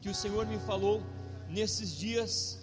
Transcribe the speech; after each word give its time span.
que 0.00 0.08
o 0.08 0.14
Senhor 0.14 0.46
me 0.46 0.58
falou 0.60 1.02
nesses 1.46 1.94
dias. 1.94 2.58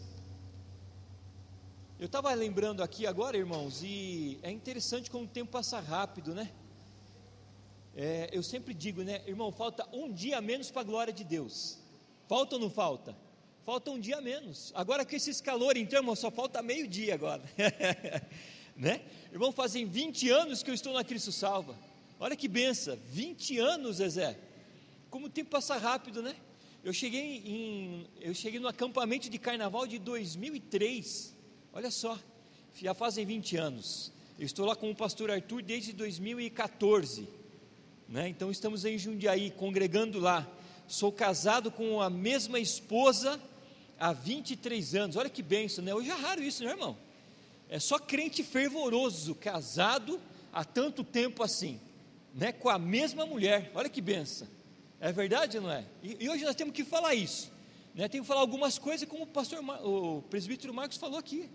Eu 2.00 2.08
estava 2.08 2.34
lembrando 2.34 2.82
aqui 2.82 3.06
agora, 3.06 3.38
irmãos, 3.38 3.84
e 3.84 4.40
é 4.42 4.50
interessante 4.50 5.12
como 5.12 5.26
o 5.26 5.28
tempo 5.28 5.52
passa 5.52 5.80
rápido, 5.80 6.34
né? 6.34 6.50
É, 7.96 8.30
eu 8.32 8.42
sempre 8.42 8.74
digo, 8.74 9.04
né, 9.04 9.22
irmão, 9.28 9.52
falta 9.52 9.88
um 9.94 10.12
dia 10.12 10.42
menos 10.42 10.72
para 10.72 10.82
a 10.82 10.86
glória 10.86 11.14
de 11.14 11.24
Deus. 11.24 11.78
Falta 12.28 12.56
ou 12.56 12.62
não 12.62 12.72
falta? 12.72 13.16
Falta 13.64 13.92
um 13.92 14.00
dia 14.00 14.20
menos. 14.20 14.72
Agora 14.76 15.06
com 15.06 15.16
esses 15.16 15.40
calores, 15.40 15.82
então, 15.82 16.00
irmão, 16.00 16.16
só 16.16 16.32
falta 16.32 16.62
meio 16.64 16.88
dia 16.88 17.14
agora. 17.14 17.44
né? 18.76 19.02
Irmão, 19.32 19.52
fazem 19.52 19.86
20 19.86 20.30
anos 20.32 20.64
que 20.64 20.72
eu 20.72 20.76
estou 20.76 20.92
na 20.92 21.04
Cristo 21.04 21.32
Salva. 21.32 21.76
Olha 22.20 22.36
que 22.36 22.48
benção, 22.48 22.98
20 23.10 23.60
anos, 23.60 23.98
Zezé. 23.98 24.40
Como 25.12 25.28
o 25.28 25.30
tempo 25.30 25.52
passa 25.52 25.78
rápido, 25.78 26.24
né? 26.24 26.36
Eu 26.84 26.94
cheguei 26.94 27.42
em, 27.46 28.08
eu 28.22 28.34
cheguei 28.34 28.60
no 28.60 28.68
acampamento 28.68 29.30
de 29.30 29.38
carnaval 29.38 29.86
de 29.88 30.00
2003. 30.00 31.36
Olha 31.74 31.92
só, 31.92 32.18
já 32.76 32.94
fazem 32.94 33.26
20 33.26 33.58
anos. 33.58 34.12
Eu 34.40 34.46
estou 34.46 34.66
lá 34.66 34.76
com 34.76 34.90
o 34.90 34.96
pastor 34.96 35.32
Arthur 35.32 35.62
desde 35.62 35.92
2014. 35.94 37.28
Né? 38.08 38.30
Então 38.30 38.52
estamos 38.52 38.86
em 38.86 38.98
Jundiaí, 38.98 39.52
congregando 39.52 40.20
lá. 40.20 40.48
Sou 40.88 41.12
casado 41.12 41.70
com 41.70 42.02
a 42.02 42.10
mesma 42.10 42.60
esposa 42.60 43.42
há 44.00 44.14
23 44.14 44.96
anos. 44.96 45.16
Olha 45.16 45.30
que 45.30 45.44
benção, 45.44 45.84
né? 45.84 45.94
Hoje 45.94 46.10
é 46.10 46.14
raro 46.14 46.42
isso, 46.42 46.64
né, 46.64 46.70
irmão? 46.70 46.98
É 47.70 47.80
só 47.80 48.00
crente 48.00 48.44
fervoroso, 48.44 49.36
casado 49.36 50.22
há 50.54 50.64
tanto 50.64 51.04
tempo 51.04 51.44
assim, 51.44 51.80
né? 52.34 52.54
Com 52.54 52.70
a 52.70 52.80
mesma 52.80 53.26
mulher. 53.26 53.72
Olha 53.76 53.90
que 53.90 54.00
benção. 54.00 54.48
É 55.00 55.12
verdade, 55.12 55.60
não 55.60 55.72
é? 55.72 55.86
E, 56.02 56.18
e 56.26 56.30
hoje 56.30 56.44
nós 56.44 56.56
temos 56.56 56.74
que 56.74 56.84
falar 56.84 57.14
isso. 57.14 57.52
Né? 57.94 58.08
Tem 58.08 58.22
que 58.22 58.28
falar 58.28 58.42
algumas 58.42 58.80
coisas, 58.80 59.08
como 59.08 59.24
o 59.24 59.28
pastor, 59.28 59.60
o 59.84 60.22
presbítero 60.24 60.74
Marcos 60.74 60.98
falou 60.98 61.20
aqui. 61.20 61.50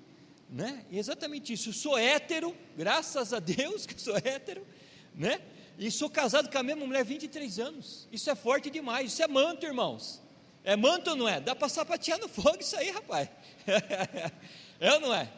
Né? 0.48 0.84
E 0.90 0.98
exatamente 0.98 1.52
isso. 1.52 1.70
Eu 1.70 1.72
sou 1.72 1.98
hétero, 1.98 2.54
graças 2.76 3.32
a 3.32 3.38
Deus 3.40 3.86
que 3.86 4.00
sou 4.00 4.16
hétero, 4.16 4.66
né? 5.14 5.40
E 5.78 5.90
sou 5.90 6.10
casado 6.10 6.50
com 6.50 6.58
a 6.58 6.62
mesma 6.62 6.84
mulher 6.86 7.00
há 7.00 7.04
23 7.04 7.58
anos. 7.58 8.06
Isso 8.12 8.28
é 8.28 8.34
forte 8.34 8.70
demais. 8.70 9.12
Isso 9.12 9.22
é 9.22 9.26
manto, 9.26 9.64
irmãos. 9.64 10.20
É 10.62 10.76
manto 10.76 11.10
ou 11.10 11.16
não 11.16 11.28
é? 11.28 11.40
Dá 11.40 11.56
para 11.56 11.68
sapatear 11.68 12.20
no 12.20 12.28
fogo 12.28 12.58
isso 12.60 12.76
aí, 12.76 12.90
rapaz. 12.90 13.28
é 14.78 14.92
ou 14.92 15.00
não 15.00 15.14
é? 15.14 15.32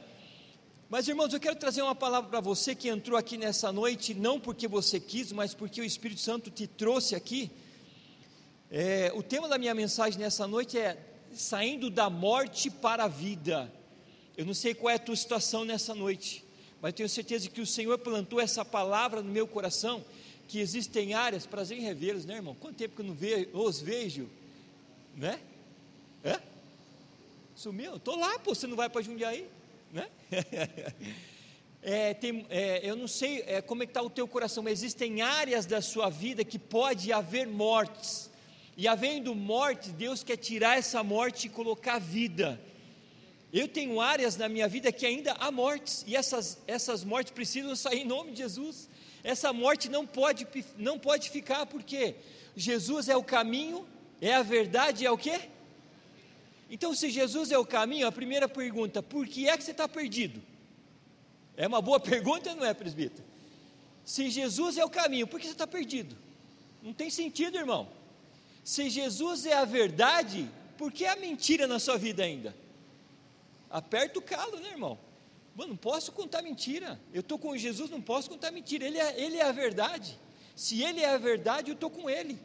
Mas, 0.91 1.08
irmãos, 1.08 1.33
eu 1.33 1.41
quero 1.41 1.56
trazer 1.56 1.80
uma 1.83 1.94
palavra 1.94 2.28
para 2.28 2.41
você 2.41 2.74
que 2.74 2.89
entrou 2.89 3.16
aqui 3.16 3.39
nessa 3.39 3.72
noite, 3.72 4.12
não 4.12 4.39
porque 4.39 4.68
você 4.68 5.00
quis, 5.00 5.33
mas 5.33 5.55
porque 5.55 5.80
o 5.80 5.84
Espírito 5.84 6.20
Santo 6.20 6.50
te 6.50 6.66
trouxe 6.66 7.14
aqui. 7.14 7.50
É, 8.77 9.12
o 9.14 9.22
tema 9.22 9.47
da 9.47 9.56
minha 9.56 9.72
mensagem 9.72 10.19
nessa 10.19 10.48
noite 10.48 10.77
é 10.77 10.98
saindo 11.33 11.89
da 11.89 12.11
morte 12.11 12.69
para 12.69 13.05
a 13.05 13.08
vida. 13.08 13.72
Eu 14.36 14.44
não 14.44 14.53
sei 14.53 14.75
qual 14.75 14.91
é 14.91 14.97
a 14.97 14.98
tua 14.98 15.14
situação 15.14 15.64
nessa 15.64 15.94
noite, 15.94 16.44
mas 16.83 16.92
tenho 16.92 17.08
certeza 17.08 17.48
que 17.48 17.61
o 17.61 17.67
Senhor 17.67 17.97
plantou 17.98 18.41
essa 18.41 18.64
palavra 18.64 19.22
no 19.22 19.30
meu 19.30 19.47
coração, 19.47 20.05
que 20.48 20.58
existem 20.58 21.14
áreas, 21.14 21.47
prazer 21.47 21.78
em 21.78 21.83
revê-los, 21.83 22.25
né, 22.25 22.34
irmão? 22.34 22.56
Quanto 22.58 22.75
tempo 22.75 22.97
que 22.97 23.02
eu 23.02 23.06
não 23.06 23.14
vejo, 23.14 23.48
os 23.52 23.80
vejo, 23.80 24.28
né? 25.14 25.39
É? 26.25 26.41
Sumiu? 27.55 27.95
Estou 27.95 28.19
lá, 28.19 28.41
pô, 28.41 28.56
você 28.56 28.67
não 28.67 28.77
vai 28.77 28.89
para 28.89 29.02
Jundiaí, 29.02 29.47
né? 29.92 30.11
É, 31.86 32.14
tem, 32.14 32.47
é, 32.48 32.80
eu 32.83 32.97
não 32.97 33.06
sei 33.06 33.45
é, 33.47 33.61
como 33.61 33.83
é 33.83 33.84
está 33.84 34.00
o 34.00 34.08
teu 34.08 34.27
coração, 34.27 34.62
mas 34.62 34.78
existem 34.83 35.20
áreas 35.20 35.67
da 35.67 35.83
sua 35.83 36.08
vida 36.08 36.42
que 36.42 36.58
pode 36.58 37.12
haver 37.12 37.47
mortes, 37.47 38.30
e 38.77 38.89
havendo 38.89 39.34
morte, 39.34 39.91
Deus 39.91 40.22
quer 40.22 40.36
tirar 40.36 40.78
essa 40.78 41.03
morte 41.03 41.47
e 41.47 41.50
colocar 41.50 41.98
vida. 41.98 42.61
Eu 43.53 43.69
tenho 43.69 44.00
áreas 44.00 44.36
na 44.36 44.48
minha 44.48 44.67
vida 44.67 44.91
que 44.91 45.06
ainda 45.06 45.33
há 45.34 45.50
mortes, 45.50 46.05
e 46.08 46.17
essas, 46.17 46.58
essas 46.67 47.05
mortes 47.05 47.33
precisam 47.33 47.77
sair 47.77 48.01
em 48.01 48.05
nome 48.05 48.33
de 48.33 48.39
Jesus. 48.39 48.89
Essa 49.23 49.52
morte 49.52 49.89
não 49.89 50.05
pode, 50.05 50.46
não 50.77 50.98
pode 50.98 51.30
ficar, 51.30 51.64
porque 51.67 52.17
Jesus 52.57 53.08
é 53.08 53.17
o 53.17 53.23
caminho, 53.23 53.86
é 54.20 54.35
a 54.35 54.42
verdade, 54.42 55.06
é 55.06 55.11
o 55.11 55.17
quê? 55.17 55.48
Então, 56.68 56.92
se 56.95 57.11
Jesus 57.11 57.52
é 57.52 57.58
o 57.58 57.64
caminho, 57.64 58.08
a 58.08 58.12
primeira 58.12 58.48
pergunta, 58.48 59.01
por 59.01 59.27
que 59.29 59.48
é 59.48 59.56
que 59.56 59.62
você 59.62 59.70
está 59.70 59.86
perdido? 59.86 60.42
É 61.56 61.68
uma 61.68 61.80
boa 61.80 62.01
pergunta, 62.01 62.55
não 62.56 62.64
é, 62.64 62.74
presbítero? 62.74 63.23
Se 64.05 64.29
Jesus 64.30 64.77
é 64.77 64.85
o 64.85 64.91
caminho, 64.91 65.29
por 65.29 65.39
que 65.39 65.46
você 65.46 65.52
está 65.52 65.67
perdido? 65.67 66.17
Não 66.83 66.92
tem 66.92 67.08
sentido, 67.08 67.56
irmão. 67.56 67.89
Se 68.64 68.91
Jesus 68.91 69.47
é 69.47 69.52
a 69.52 69.64
verdade, 69.64 70.51
por 70.77 70.91
que 70.91 71.07
a 71.07 71.14
mentira 71.14 71.67
na 71.67 71.79
sua 71.79 71.97
vida 71.97 72.25
ainda? 72.25 72.57
Aperta 73.70 74.19
o 74.19 74.23
calo, 74.23 74.58
né, 74.58 74.70
irmão? 74.70 74.98
Mano, 75.55 75.70
não 75.70 75.77
posso 75.77 76.11
contar 76.11 76.42
mentira. 76.42 76.98
Eu 77.13 77.20
estou 77.20 77.39
com 77.39 77.57
Jesus, 77.57 77.91
não 77.91 78.01
posso 78.01 78.29
contar 78.29 78.51
mentira. 78.51 78.86
Ele 78.86 78.98
é, 78.98 79.20
ele 79.20 79.36
é 79.36 79.45
a 79.45 79.53
verdade. 79.53 80.19
Se 80.55 80.83
Ele 80.83 81.01
é 81.01 81.13
a 81.13 81.19
verdade, 81.19 81.70
eu 81.70 81.74
estou 81.74 81.91
com 81.91 82.08
Ele. 82.08 82.39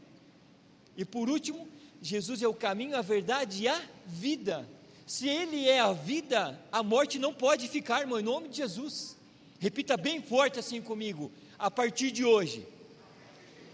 E 0.98 1.06
por 1.06 1.30
último, 1.30 1.68
Jesus 2.02 2.42
é 2.42 2.48
o 2.48 2.54
caminho, 2.54 2.98
a 2.98 3.02
verdade 3.02 3.64
e 3.64 3.68
a 3.68 3.82
vida. 4.06 4.68
Se 5.06 5.28
Ele 5.28 5.68
é 5.68 5.80
a 5.80 5.94
vida, 5.94 6.60
a 6.72 6.82
morte 6.82 7.20
não 7.20 7.34
pode 7.34 7.68
ficar, 7.68 8.02
irmão, 8.02 8.20
em 8.20 8.24
nome 8.24 8.50
de 8.50 8.58
Jesus. 8.58 9.16
Repita 9.60 9.96
bem 9.96 10.22
forte 10.22 10.60
assim 10.60 10.82
comigo. 10.82 11.32
A 11.58 11.70
partir 11.70 12.12
de 12.12 12.26
hoje, 12.26 12.66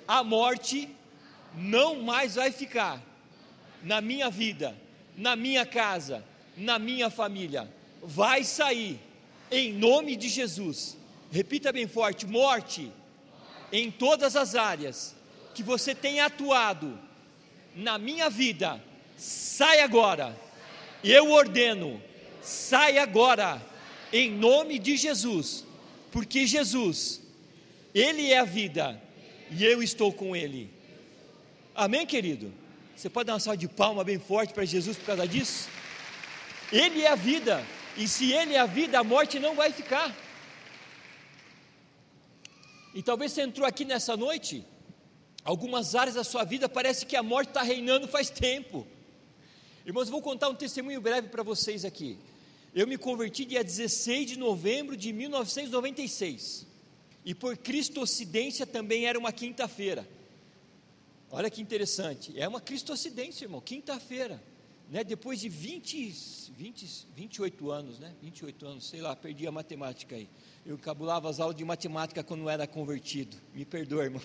a 0.08 0.24
morte 0.24 0.90
não 1.58 2.02
mais 2.02 2.36
vai 2.36 2.52
ficar 2.52 3.02
na 3.84 4.02
minha 4.02 4.30
vida, 4.30 4.76
na 5.18 5.36
minha 5.36 5.66
casa, 5.66 6.24
na 6.58 6.80
minha 6.80 7.10
família. 7.10 7.72
Vai 8.02 8.44
sair 8.44 9.00
em 9.52 9.74
nome 9.74 10.16
de 10.16 10.28
Jesus. 10.28 10.98
Repita 11.32 11.72
bem 11.72 11.88
forte: 11.88 12.26
morte 12.26 12.92
em 13.72 13.90
todas 13.92 14.36
as 14.36 14.56
áreas 14.56 15.16
que 15.54 15.64
você 15.64 15.96
tem 15.96 16.20
atuado 16.20 17.00
na 17.76 17.98
minha 17.98 18.30
vida, 18.30 18.82
sai 19.18 19.82
agora. 19.82 20.36
Eu 21.04 21.32
ordeno, 21.32 22.02
sai 22.42 22.98
agora, 22.98 23.62
em 24.12 24.32
nome 24.32 24.80
de 24.80 24.98
Jesus, 24.98 25.66
porque 26.12 26.48
Jesus, 26.48 27.22
Ele 27.94 28.32
é 28.32 28.40
a 28.40 28.46
vida 28.46 29.00
e 29.52 29.64
eu 29.64 29.84
estou 29.84 30.12
com 30.12 30.36
Ele. 30.36 30.75
Amém, 31.76 32.06
querido? 32.06 32.54
Você 32.96 33.10
pode 33.10 33.28
dar 33.28 33.34
uma 33.34 33.40
salva 33.42 33.58
de 33.58 33.68
palma 33.68 34.02
bem 34.02 34.18
forte 34.18 34.54
para 34.54 34.64
Jesus 34.64 34.96
por 34.96 35.08
causa 35.08 35.28
disso? 35.28 35.68
Ele 36.72 37.02
é 37.02 37.10
a 37.10 37.16
vida, 37.16 37.62
e 37.98 38.08
se 38.08 38.32
Ele 38.32 38.54
é 38.54 38.60
a 38.60 38.66
vida, 38.66 38.98
a 38.98 39.04
morte 39.04 39.40
não 39.40 39.56
vai 39.56 39.74
ficar. 39.74 40.16
E 42.94 43.04
talvez 43.04 43.34
você 43.34 43.42
entrou 43.42 43.68
aqui 43.68 43.84
nessa 43.84 44.16
noite, 44.16 44.66
algumas 45.44 45.96
áreas 45.96 46.16
da 46.16 46.24
sua 46.24 46.46
vida 46.46 46.70
parece 46.70 47.06
que 47.06 47.18
a 47.18 47.22
morte 47.22 47.50
está 47.50 47.62
reinando 47.62 48.08
faz 48.08 48.30
tempo. 48.30 48.88
Irmãos, 49.86 50.08
vou 50.08 50.22
contar 50.22 50.48
um 50.48 50.56
testemunho 50.56 51.02
breve 51.02 51.28
para 51.28 51.44
vocês 51.44 51.84
aqui. 51.84 52.18
Eu 52.74 52.88
me 52.88 52.98
converti 52.98 53.44
dia 53.44 53.62
16 53.62 54.30
de 54.30 54.40
novembro 54.40 54.96
de 54.96 55.12
1996. 55.12 56.66
E 57.26 57.36
por 57.36 57.58
cristocidência 57.58 58.66
também 58.66 59.08
era 59.08 59.20
uma 59.20 59.34
quinta-feira. 59.34 60.08
Olha 61.38 61.50
que 61.50 61.62
interessante, 61.62 62.34
é 62.40 62.48
uma 62.48 62.62
cristocidência, 62.62 63.44
irmão, 63.44 63.60
quinta-feira, 63.60 64.42
né, 64.90 65.04
depois 65.04 65.38
de 65.38 65.50
20, 65.50 66.10
20, 66.56 67.08
28 67.14 67.72
anos, 67.72 68.00
né, 68.00 68.14
28 68.22 68.66
anos, 68.66 68.88
sei 68.88 69.02
lá, 69.02 69.14
perdi 69.18 69.46
a 69.46 69.52
matemática 69.52 70.16
aí, 70.16 70.30
eu 70.66 70.78
cabulava 70.78 71.30
as 71.30 71.42
aulas 71.42 71.58
de 71.58 71.66
matemática 71.66 72.24
quando 72.24 72.50
era 72.50 72.66
convertido, 72.66 73.36
me 73.54 73.66
perdoa, 73.66 74.06
irmão, 74.06 74.22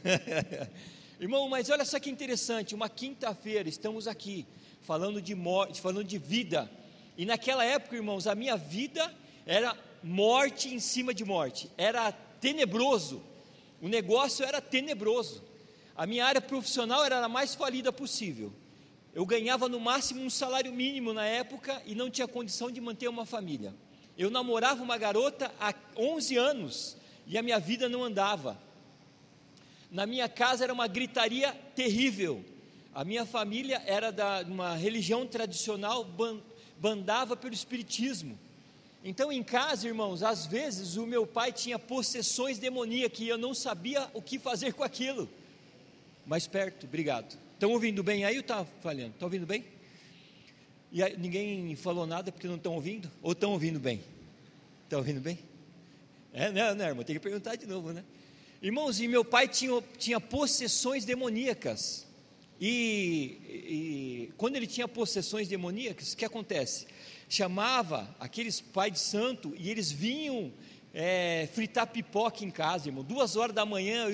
irmão, 1.19 1.49
mas 1.49 1.69
olha 1.69 1.85
só 1.85 1.99
que 1.99 2.09
interessante, 2.09 2.77
uma 2.77 2.89
quinta-feira, 2.89 3.69
estamos 3.69 4.07
aqui, 4.07 4.47
falando 4.81 5.21
de 5.21 5.35
morte, 5.35 5.81
falando 5.81 6.05
de 6.05 6.17
vida, 6.17 6.71
e 7.19 7.27
naquela 7.27 7.65
época, 7.65 7.97
irmãos, 7.97 8.29
a 8.29 8.37
minha 8.37 8.57
vida 8.57 9.13
era 9.45 9.77
morte 10.01 10.73
em 10.73 10.79
cima 10.79 11.13
de 11.13 11.25
morte, 11.25 11.69
era 11.77 12.13
tenebroso, 12.13 13.21
o 13.83 13.89
negócio 13.89 14.47
era 14.47 14.61
tenebroso, 14.61 15.50
a 16.01 16.07
minha 16.07 16.25
área 16.25 16.41
profissional 16.41 17.05
era 17.05 17.23
a 17.23 17.29
mais 17.29 17.55
falida 17.55 17.93
possível. 17.93 18.51
Eu 19.13 19.27
ganhava 19.27 19.69
no 19.69 19.79
máximo 19.79 20.23
um 20.23 20.31
salário 20.31 20.73
mínimo 20.73 21.13
na 21.13 21.27
época 21.27 21.83
e 21.85 21.95
não 21.95 22.09
tinha 22.09 22.27
condição 22.27 22.71
de 22.71 22.81
manter 22.81 23.07
uma 23.07 23.27
família. 23.27 23.75
Eu 24.17 24.31
namorava 24.31 24.83
uma 24.83 24.97
garota 24.97 25.53
há 25.61 25.75
11 25.95 26.39
anos 26.39 26.97
e 27.27 27.37
a 27.37 27.43
minha 27.43 27.61
vida 27.61 27.87
não 27.87 28.03
andava. 28.03 28.59
Na 29.91 30.07
minha 30.07 30.27
casa 30.27 30.65
era 30.65 30.73
uma 30.73 30.87
gritaria 30.87 31.53
terrível. 31.77 32.43
A 32.95 33.05
minha 33.05 33.27
família 33.27 33.83
era 33.85 34.11
de 34.11 34.51
uma 34.51 34.75
religião 34.77 35.27
tradicional, 35.27 36.07
bandava 36.79 37.37
pelo 37.37 37.53
espiritismo. 37.53 38.39
Então, 39.05 39.31
em 39.31 39.43
casa, 39.43 39.87
irmãos, 39.87 40.23
às 40.23 40.47
vezes 40.47 40.97
o 40.97 41.07
meu 41.07 41.27
pai 41.27 41.53
tinha 41.53 41.79
possessões 41.79 42.59
demoníacas 42.59 43.21
e 43.21 43.29
eu 43.29 43.37
não 43.37 43.53
sabia 43.53 44.09
o 44.15 44.23
que 44.23 44.39
fazer 44.39 44.73
com 44.73 44.83
aquilo. 44.83 45.29
Mais 46.31 46.47
perto, 46.47 46.87
obrigado. 46.87 47.37
Estão 47.55 47.73
ouvindo 47.73 48.05
bem 48.05 48.25
aí 48.25 48.37
ou 48.37 48.41
está 48.41 48.65
falhando? 48.65 49.11
Estão 49.15 49.27
ouvindo 49.27 49.47
bem? 49.47 49.65
E 50.93 51.03
aí, 51.03 51.17
ninguém 51.17 51.75
falou 51.75 52.07
nada 52.07 52.31
porque 52.31 52.47
não 52.47 52.55
estão 52.55 52.75
ouvindo? 52.75 53.11
Ou 53.21 53.33
estão 53.33 53.51
ouvindo 53.51 53.81
bem? 53.81 54.01
Estão 54.85 55.01
ouvindo 55.01 55.21
bem? 55.21 55.41
É, 56.33 56.53
né, 56.53 56.73
né, 56.73 56.87
irmão? 56.87 57.03
Tem 57.03 57.17
que 57.17 57.21
perguntar 57.21 57.57
de 57.57 57.67
novo, 57.67 57.93
né? 57.93 58.05
Irmãos, 58.63 59.01
e 59.01 59.09
meu 59.09 59.25
pai 59.25 59.49
tinha, 59.49 59.83
tinha 59.99 60.21
possessões 60.21 61.05
demoníacas. 61.05 62.07
E, 62.61 63.37
e, 63.49 64.33
quando 64.37 64.55
ele 64.55 64.69
tinha 64.69 64.87
possessões 64.87 65.49
demoníacas, 65.49 66.13
o 66.13 66.17
que 66.17 66.25
acontece? 66.25 66.87
Chamava 67.29 68.09
aqueles 68.21 68.61
pais 68.61 68.93
de 68.93 69.01
santo 69.01 69.53
e 69.59 69.69
eles 69.69 69.91
vinham 69.91 70.53
é, 70.93 71.49
fritar 71.53 71.87
pipoca 71.87 72.45
em 72.45 72.51
casa, 72.51 72.89
irmão. 72.89 73.05
Duas 73.05 73.37
horas 73.37 73.55
da 73.55 73.65
manhã, 73.65 74.07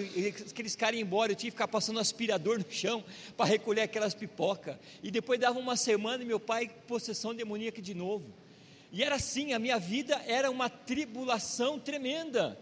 aqueles 0.50 0.76
caras 0.76 0.98
iam 0.98 1.06
embora, 1.06 1.32
eu 1.32 1.36
tinha 1.36 1.50
que 1.50 1.56
ficar 1.56 1.68
passando 1.68 1.98
aspirador 1.98 2.58
no 2.58 2.70
chão 2.70 3.04
para 3.36 3.46
recolher 3.46 3.82
aquelas 3.82 4.14
pipocas. 4.14 4.76
E 5.02 5.10
depois 5.10 5.40
dava 5.40 5.58
uma 5.58 5.76
semana 5.76 6.22
e 6.22 6.26
meu 6.26 6.40
pai, 6.40 6.70
possessão 6.86 7.34
demoníaca 7.34 7.80
de 7.80 7.94
novo. 7.94 8.26
E 8.92 9.02
era 9.02 9.16
assim, 9.16 9.52
a 9.52 9.58
minha 9.58 9.78
vida 9.78 10.22
era 10.26 10.50
uma 10.50 10.68
tribulação 10.68 11.78
tremenda. 11.78 12.58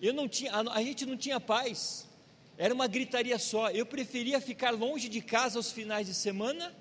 Eu 0.00 0.14
não 0.14 0.28
tinha, 0.28 0.52
a, 0.52 0.78
a 0.78 0.82
gente 0.82 1.04
não 1.04 1.16
tinha 1.16 1.38
paz. 1.38 2.08
Era 2.56 2.74
uma 2.74 2.86
gritaria 2.86 3.38
só. 3.38 3.70
Eu 3.70 3.86
preferia 3.86 4.40
ficar 4.40 4.70
longe 4.70 5.08
de 5.08 5.20
casa 5.20 5.58
aos 5.58 5.70
finais 5.70 6.06
de 6.06 6.14
semana, 6.14 6.74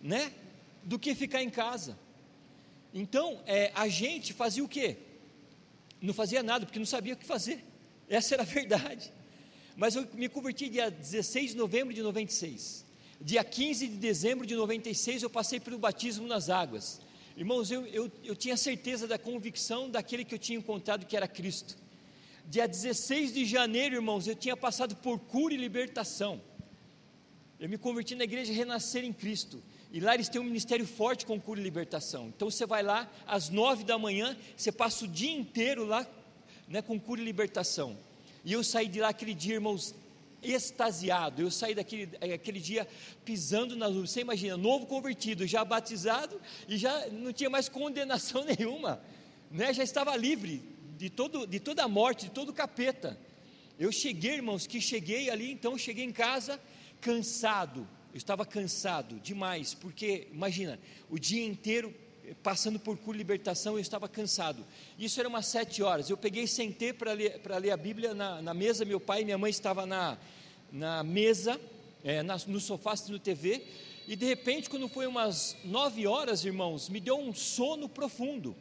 né, 0.00 0.32
do 0.82 0.98
que 0.98 1.14
ficar 1.14 1.42
em 1.42 1.50
casa. 1.50 1.98
Então, 2.92 3.40
é, 3.46 3.70
a 3.74 3.88
gente 3.88 4.32
fazia 4.32 4.64
o 4.64 4.68
quê? 4.68 4.96
Não 6.00 6.14
fazia 6.14 6.42
nada, 6.42 6.64
porque 6.64 6.78
não 6.78 6.86
sabia 6.86 7.14
o 7.14 7.16
que 7.16 7.26
fazer. 7.26 7.64
Essa 8.08 8.34
era 8.34 8.42
a 8.42 8.46
verdade. 8.46 9.12
Mas 9.76 9.94
eu 9.94 10.06
me 10.14 10.28
converti 10.28 10.68
dia 10.68 10.90
16 10.90 11.50
de 11.52 11.56
novembro 11.56 11.94
de 11.94 12.02
96. 12.02 12.84
Dia 13.20 13.42
15 13.42 13.88
de 13.88 13.96
dezembro 13.96 14.46
de 14.46 14.54
96 14.54 15.22
eu 15.22 15.30
passei 15.30 15.58
pelo 15.58 15.78
batismo 15.78 16.26
nas 16.26 16.48
águas. 16.48 17.00
Irmãos, 17.36 17.70
eu, 17.70 17.86
eu, 17.86 18.10
eu 18.24 18.34
tinha 18.34 18.56
certeza 18.56 19.06
da 19.06 19.18
convicção 19.18 19.88
daquele 19.88 20.24
que 20.24 20.34
eu 20.34 20.38
tinha 20.38 20.58
encontrado 20.58 21.06
que 21.06 21.16
era 21.16 21.28
Cristo. 21.28 21.76
Dia 22.46 22.66
16 22.66 23.34
de 23.34 23.44
janeiro, 23.44 23.96
irmãos, 23.96 24.26
eu 24.26 24.34
tinha 24.34 24.56
passado 24.56 24.96
por 24.96 25.18
cura 25.18 25.52
e 25.52 25.56
libertação. 25.56 26.40
Eu 27.60 27.68
me 27.68 27.76
converti 27.76 28.14
na 28.14 28.24
igreja 28.24 28.52
Renascer 28.52 29.04
em 29.04 29.12
Cristo. 29.12 29.62
E 29.90 30.00
lá 30.00 30.14
eles 30.14 30.28
têm 30.28 30.40
um 30.40 30.44
ministério 30.44 30.86
forte 30.86 31.24
com 31.24 31.40
cura 31.40 31.58
e 31.60 31.62
libertação. 31.62 32.28
Então 32.28 32.50
você 32.50 32.66
vai 32.66 32.82
lá 32.82 33.10
às 33.26 33.48
nove 33.48 33.84
da 33.84 33.98
manhã, 33.98 34.36
você 34.56 34.70
passa 34.70 35.04
o 35.04 35.08
dia 35.08 35.32
inteiro 35.32 35.86
lá 35.86 36.06
né, 36.68 36.82
com 36.82 37.00
cura 37.00 37.20
e 37.20 37.24
libertação. 37.24 37.96
E 38.44 38.52
eu 38.52 38.62
saí 38.62 38.86
de 38.86 39.00
lá 39.00 39.08
aquele 39.08 39.34
dia, 39.34 39.54
irmãos, 39.54 39.94
extasiado. 40.42 41.42
Eu 41.42 41.50
saí 41.50 41.74
daquele 41.74 42.10
eh, 42.20 42.34
aquele 42.34 42.60
dia 42.60 42.86
pisando 43.24 43.74
na 43.74 43.86
luz. 43.86 44.10
Você 44.10 44.20
imagina, 44.20 44.56
novo 44.56 44.86
convertido, 44.86 45.46
já 45.46 45.64
batizado 45.64 46.40
e 46.68 46.76
já 46.76 47.08
não 47.08 47.32
tinha 47.32 47.50
mais 47.50 47.68
condenação 47.68 48.44
nenhuma, 48.58 49.00
né? 49.50 49.72
Já 49.72 49.82
estava 49.82 50.14
livre 50.16 50.62
de 50.96 51.08
todo 51.08 51.46
de 51.46 51.58
toda 51.58 51.84
a 51.84 51.88
morte, 51.88 52.26
de 52.26 52.30
todo 52.30 52.50
o 52.50 52.54
capeta. 52.54 53.18
Eu 53.78 53.90
cheguei, 53.92 54.34
irmãos, 54.34 54.66
que 54.66 54.80
cheguei 54.80 55.30
ali, 55.30 55.50
então 55.50 55.78
cheguei 55.78 56.04
em 56.04 56.12
casa 56.12 56.60
cansado. 57.00 57.86
Estava 58.18 58.44
cansado 58.44 59.20
demais, 59.20 59.74
porque 59.74 60.26
imagina, 60.32 60.78
o 61.08 61.18
dia 61.18 61.46
inteiro 61.46 61.94
passando 62.42 62.78
por 62.78 62.98
cura 62.98 63.16
e 63.16 63.18
libertação, 63.18 63.74
eu 63.74 63.80
estava 63.80 64.08
cansado. 64.08 64.66
Isso 64.98 65.18
era 65.20 65.28
umas 65.28 65.46
sete 65.46 65.82
horas. 65.82 66.10
Eu 66.10 66.16
peguei 66.16 66.46
sentei 66.46 66.92
para 66.92 67.12
ler, 67.12 67.40
ler 67.60 67.70
a 67.70 67.76
Bíblia 67.76 68.14
na, 68.14 68.42
na, 68.42 68.52
mesa. 68.52 68.84
Meu 68.84 69.00
pai 69.00 69.22
e 69.22 69.24
minha 69.24 69.38
mãe 69.38 69.50
estavam 69.50 69.86
na, 69.86 70.18
na 70.70 71.02
mesa, 71.02 71.58
é, 72.04 72.22
na, 72.22 72.36
no 72.46 72.60
sofá 72.60 72.92
assistindo 72.92 73.18
TV. 73.20 73.64
E 74.06 74.16
de 74.16 74.26
repente, 74.26 74.68
quando 74.68 74.88
foi 74.88 75.06
umas 75.06 75.56
nove 75.64 76.06
horas, 76.06 76.44
irmãos, 76.44 76.88
me 76.88 77.00
deu 77.00 77.16
um 77.18 77.32
sono 77.32 77.88
profundo. 77.88 78.54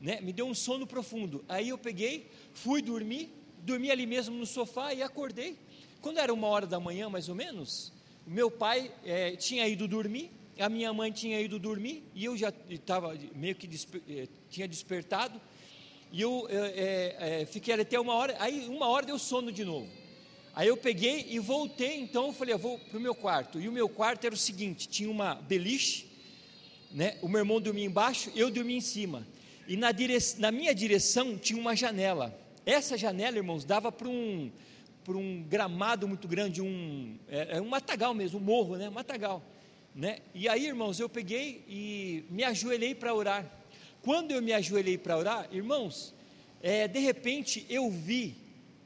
Né? 0.00 0.20
Me 0.20 0.32
deu 0.32 0.46
um 0.46 0.54
sono 0.54 0.86
profundo. 0.86 1.44
Aí 1.48 1.68
eu 1.68 1.78
peguei, 1.78 2.30
fui 2.54 2.80
dormir, 2.80 3.30
dormi 3.58 3.90
ali 3.90 4.06
mesmo 4.06 4.36
no 4.36 4.46
sofá 4.46 4.94
e 4.94 5.02
acordei. 5.02 5.56
Quando 6.00 6.18
era 6.18 6.32
uma 6.32 6.46
hora 6.46 6.66
da 6.66 6.80
manhã, 6.80 7.08
mais 7.08 7.28
ou 7.28 7.34
menos, 7.34 7.92
meu 8.26 8.50
pai 8.50 8.90
é, 9.04 9.36
tinha 9.36 9.66
ido 9.68 9.86
dormir 9.86 10.30
a 10.58 10.68
minha 10.68 10.92
mãe 10.92 11.12
tinha 11.12 11.40
ido 11.40 11.58
dormir 11.58 12.02
e 12.14 12.24
eu 12.24 12.36
já 12.36 12.52
estava 12.70 13.14
meio 13.34 13.54
que 13.54 13.66
desper, 13.66 14.00
eh, 14.08 14.26
tinha 14.48 14.66
despertado 14.66 15.38
e 16.10 16.20
eu 16.20 16.46
é, 16.48 17.42
é, 17.42 17.46
fiquei 17.46 17.74
até 17.74 18.00
uma 18.00 18.14
hora, 18.14 18.34
aí 18.38 18.66
uma 18.68 18.86
hora 18.88 19.04
deu 19.04 19.18
sono 19.18 19.52
de 19.52 19.64
novo. 19.64 19.88
Aí 20.54 20.68
eu 20.68 20.76
peguei 20.76 21.26
e 21.28 21.38
voltei, 21.38 22.00
então 22.00 22.28
eu 22.28 22.32
falei, 22.32 22.54
eu 22.54 22.58
vou 22.58 22.78
para 22.78 22.96
o 22.96 23.00
meu 23.00 23.14
quarto. 23.14 23.60
E 23.60 23.68
o 23.68 23.72
meu 23.72 23.88
quarto 23.88 24.24
era 24.24 24.34
o 24.34 24.38
seguinte: 24.38 24.88
tinha 24.88 25.10
uma 25.10 25.34
beliche, 25.34 26.06
né? 26.90 27.18
O 27.20 27.28
meu 27.28 27.40
irmão 27.40 27.60
dormia 27.60 27.84
embaixo, 27.84 28.32
eu 28.34 28.50
dormia 28.50 28.78
em 28.78 28.80
cima. 28.80 29.26
E 29.68 29.76
na, 29.76 29.92
dire... 29.92 30.16
na 30.38 30.50
minha 30.50 30.74
direção 30.74 31.36
tinha 31.36 31.60
uma 31.60 31.76
janela. 31.76 32.34
Essa 32.64 32.96
janela, 32.96 33.36
irmãos, 33.36 33.64
dava 33.64 33.92
para 33.92 34.08
um, 34.08 34.50
para 35.06 35.16
um 35.16 35.40
gramado 35.48 36.08
muito 36.08 36.26
grande, 36.26 36.60
um, 36.60 37.16
é, 37.28 37.60
um 37.60 37.68
matagal 37.68 38.12
mesmo, 38.12 38.40
um 38.40 38.42
morro, 38.42 38.74
né? 38.74 38.88
Um 38.88 38.92
matagal. 38.92 39.40
Né? 39.94 40.18
E 40.34 40.48
aí, 40.48 40.66
irmãos, 40.66 40.98
eu 40.98 41.08
peguei 41.08 41.64
e 41.68 42.24
me 42.28 42.42
ajoelhei 42.42 42.92
para 42.92 43.14
orar. 43.14 43.48
Quando 44.02 44.32
eu 44.32 44.42
me 44.42 44.52
ajoelhei 44.52 44.98
para 44.98 45.16
orar, 45.16 45.48
irmãos, 45.52 46.12
é, 46.60 46.88
de 46.88 46.98
repente 46.98 47.64
eu 47.70 47.88
vi, 47.88 48.34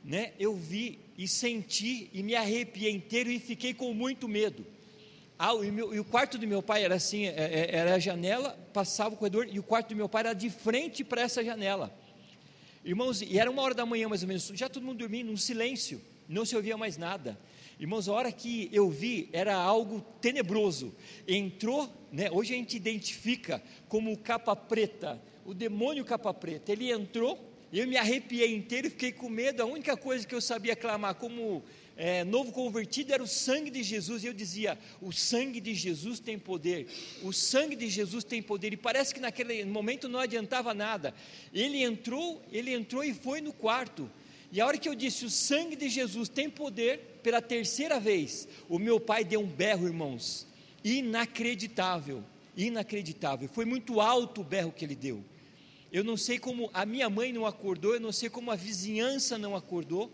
né? 0.05 0.33
Eu 0.39 0.55
vi 0.55 0.99
e 1.17 1.27
senti 1.27 2.11
e 2.13 2.23
me 2.23 2.35
arrepiei 2.35 2.93
inteiro 2.93 3.31
e 3.31 3.41
fiquei 3.41 3.73
com 3.73 3.95
muito 3.95 4.29
medo. 4.29 4.67
Ah, 5.39 5.55
e, 5.65 5.71
meu, 5.71 5.95
e 5.95 5.99
o 5.99 6.05
quarto 6.05 6.37
do 6.37 6.47
meu 6.47 6.63
pai 6.63 6.85
era 6.85 6.97
assim, 6.97 7.29
é, 7.29 7.31
é, 7.31 7.77
era 7.77 7.95
a 7.95 7.99
janela, 7.99 8.51
passava 8.75 9.15
o 9.15 9.17
corredor 9.17 9.49
e 9.51 9.59
o 9.59 9.63
quarto 9.63 9.89
do 9.89 9.97
meu 9.97 10.09
pai 10.09 10.21
era 10.21 10.35
de 10.35 10.51
frente 10.51 11.03
para 11.03 11.23
essa 11.23 11.43
janela. 11.43 11.91
Irmãos, 12.85 13.21
e 13.21 13.39
era 13.39 13.51
uma 13.51 13.63
hora 13.63 13.75
da 13.75 13.85
manhã 13.85 14.09
mais 14.09 14.23
ou 14.23 14.29
menos, 14.29 14.51
já 14.55 14.69
todo 14.69 14.83
mundo 14.83 14.99
dormindo, 14.99 15.31
um 15.31 15.37
silêncio, 15.37 16.01
não 16.27 16.47
se 16.47 16.57
ouvia 16.57 16.77
mais 16.77 16.97
nada. 16.97 17.39
Irmãos, 17.79 18.09
a 18.09 18.13
hora 18.13 18.33
que 18.33 18.71
eu 18.73 18.91
vi 18.91 19.29
era 19.33 19.55
algo 19.55 20.01
tenebroso. 20.21 20.95
Entrou, 21.27 21.93
né, 22.11 22.31
hoje 22.31 22.55
a 22.55 22.57
gente 22.57 22.77
identifica 22.77 23.63
como 23.89 24.17
capa 24.17 24.57
preta, 24.57 25.21
o 25.45 25.53
demônio 25.53 26.05
capa 26.05 26.33
preta. 26.33 26.73
Ele 26.73 26.91
entrou, 26.91 27.39
eu 27.73 27.87
me 27.87 27.97
arrepiei 27.97 28.55
inteiro 28.55 28.91
fiquei 28.91 29.13
com 29.13 29.29
medo. 29.29 29.63
A 29.63 29.67
única 29.67 29.97
coisa 29.97 30.27
que 30.27 30.35
eu 30.35 30.41
sabia 30.41 30.75
clamar 30.75 31.15
como 31.15 31.63
é, 31.97 32.25
novo 32.25 32.53
convertido 32.53 33.13
era 33.13 33.23
o 33.23 33.27
sangue 33.27 33.71
de 33.71 33.83
Jesus. 33.83 34.25
E 34.25 34.27
eu 34.27 34.33
dizia: 34.33 34.79
o 35.01 35.13
sangue 35.13 35.61
de 35.61 35.75
Jesus 35.75 36.19
tem 36.19 36.39
poder, 36.39 36.87
o 37.23 37.33
sangue 37.33 37.77
de 37.77 37.89
Jesus 37.89 38.25
tem 38.25 38.43
poder. 38.43 38.73
E 38.73 38.77
parece 38.77 39.15
que 39.15 39.21
naquele 39.21 39.65
momento 39.65 40.09
não 40.09 40.19
adiantava 40.19 40.73
nada. 40.73 41.15
Ele 41.53 41.83
entrou, 41.83 42.43
ele 42.51 42.73
entrou 42.73 43.05
e 43.05 43.13
foi 43.13 43.41
no 43.41 43.53
quarto. 43.53 44.11
E 44.53 44.61
a 44.61 44.67
hora 44.67 44.79
que 44.79 44.89
eu 44.89 44.95
disse: 44.95 45.25
o 45.25 45.31
sangue 45.31 45.77
de 45.77 45.89
Jesus 45.89 46.29
tem 46.29 46.49
poder, 46.49 47.21
pela 47.23 47.41
terceira 47.41 48.01
vez, 48.01 48.49
o 48.69 48.79
meu 48.79 48.99
pai 48.99 49.25
deu 49.25 49.41
um 49.41 49.47
berro, 49.47 49.87
irmãos, 49.87 50.47
inacreditável, 50.83 52.25
inacreditável. 52.57 53.49
Foi 53.49 53.65
muito 53.65 54.01
alto 54.01 54.41
o 54.41 54.45
berro 54.45 54.73
que 54.73 54.85
ele 54.85 54.97
deu. 54.97 55.23
Eu 55.93 56.05
não 56.05 56.17
sei 56.17 56.39
como 56.39 56.71
a 56.73 56.87
minha 56.87 57.11
mãe 57.11 57.33
não 57.33 57.45
acordou, 57.45 57.95
eu 57.95 58.01
não 58.01 58.13
sei 58.13 58.29
como 58.29 58.51
a 58.51 58.57
vizinhança 58.57 59.37
não 59.37 59.57
acordou, 59.57 60.11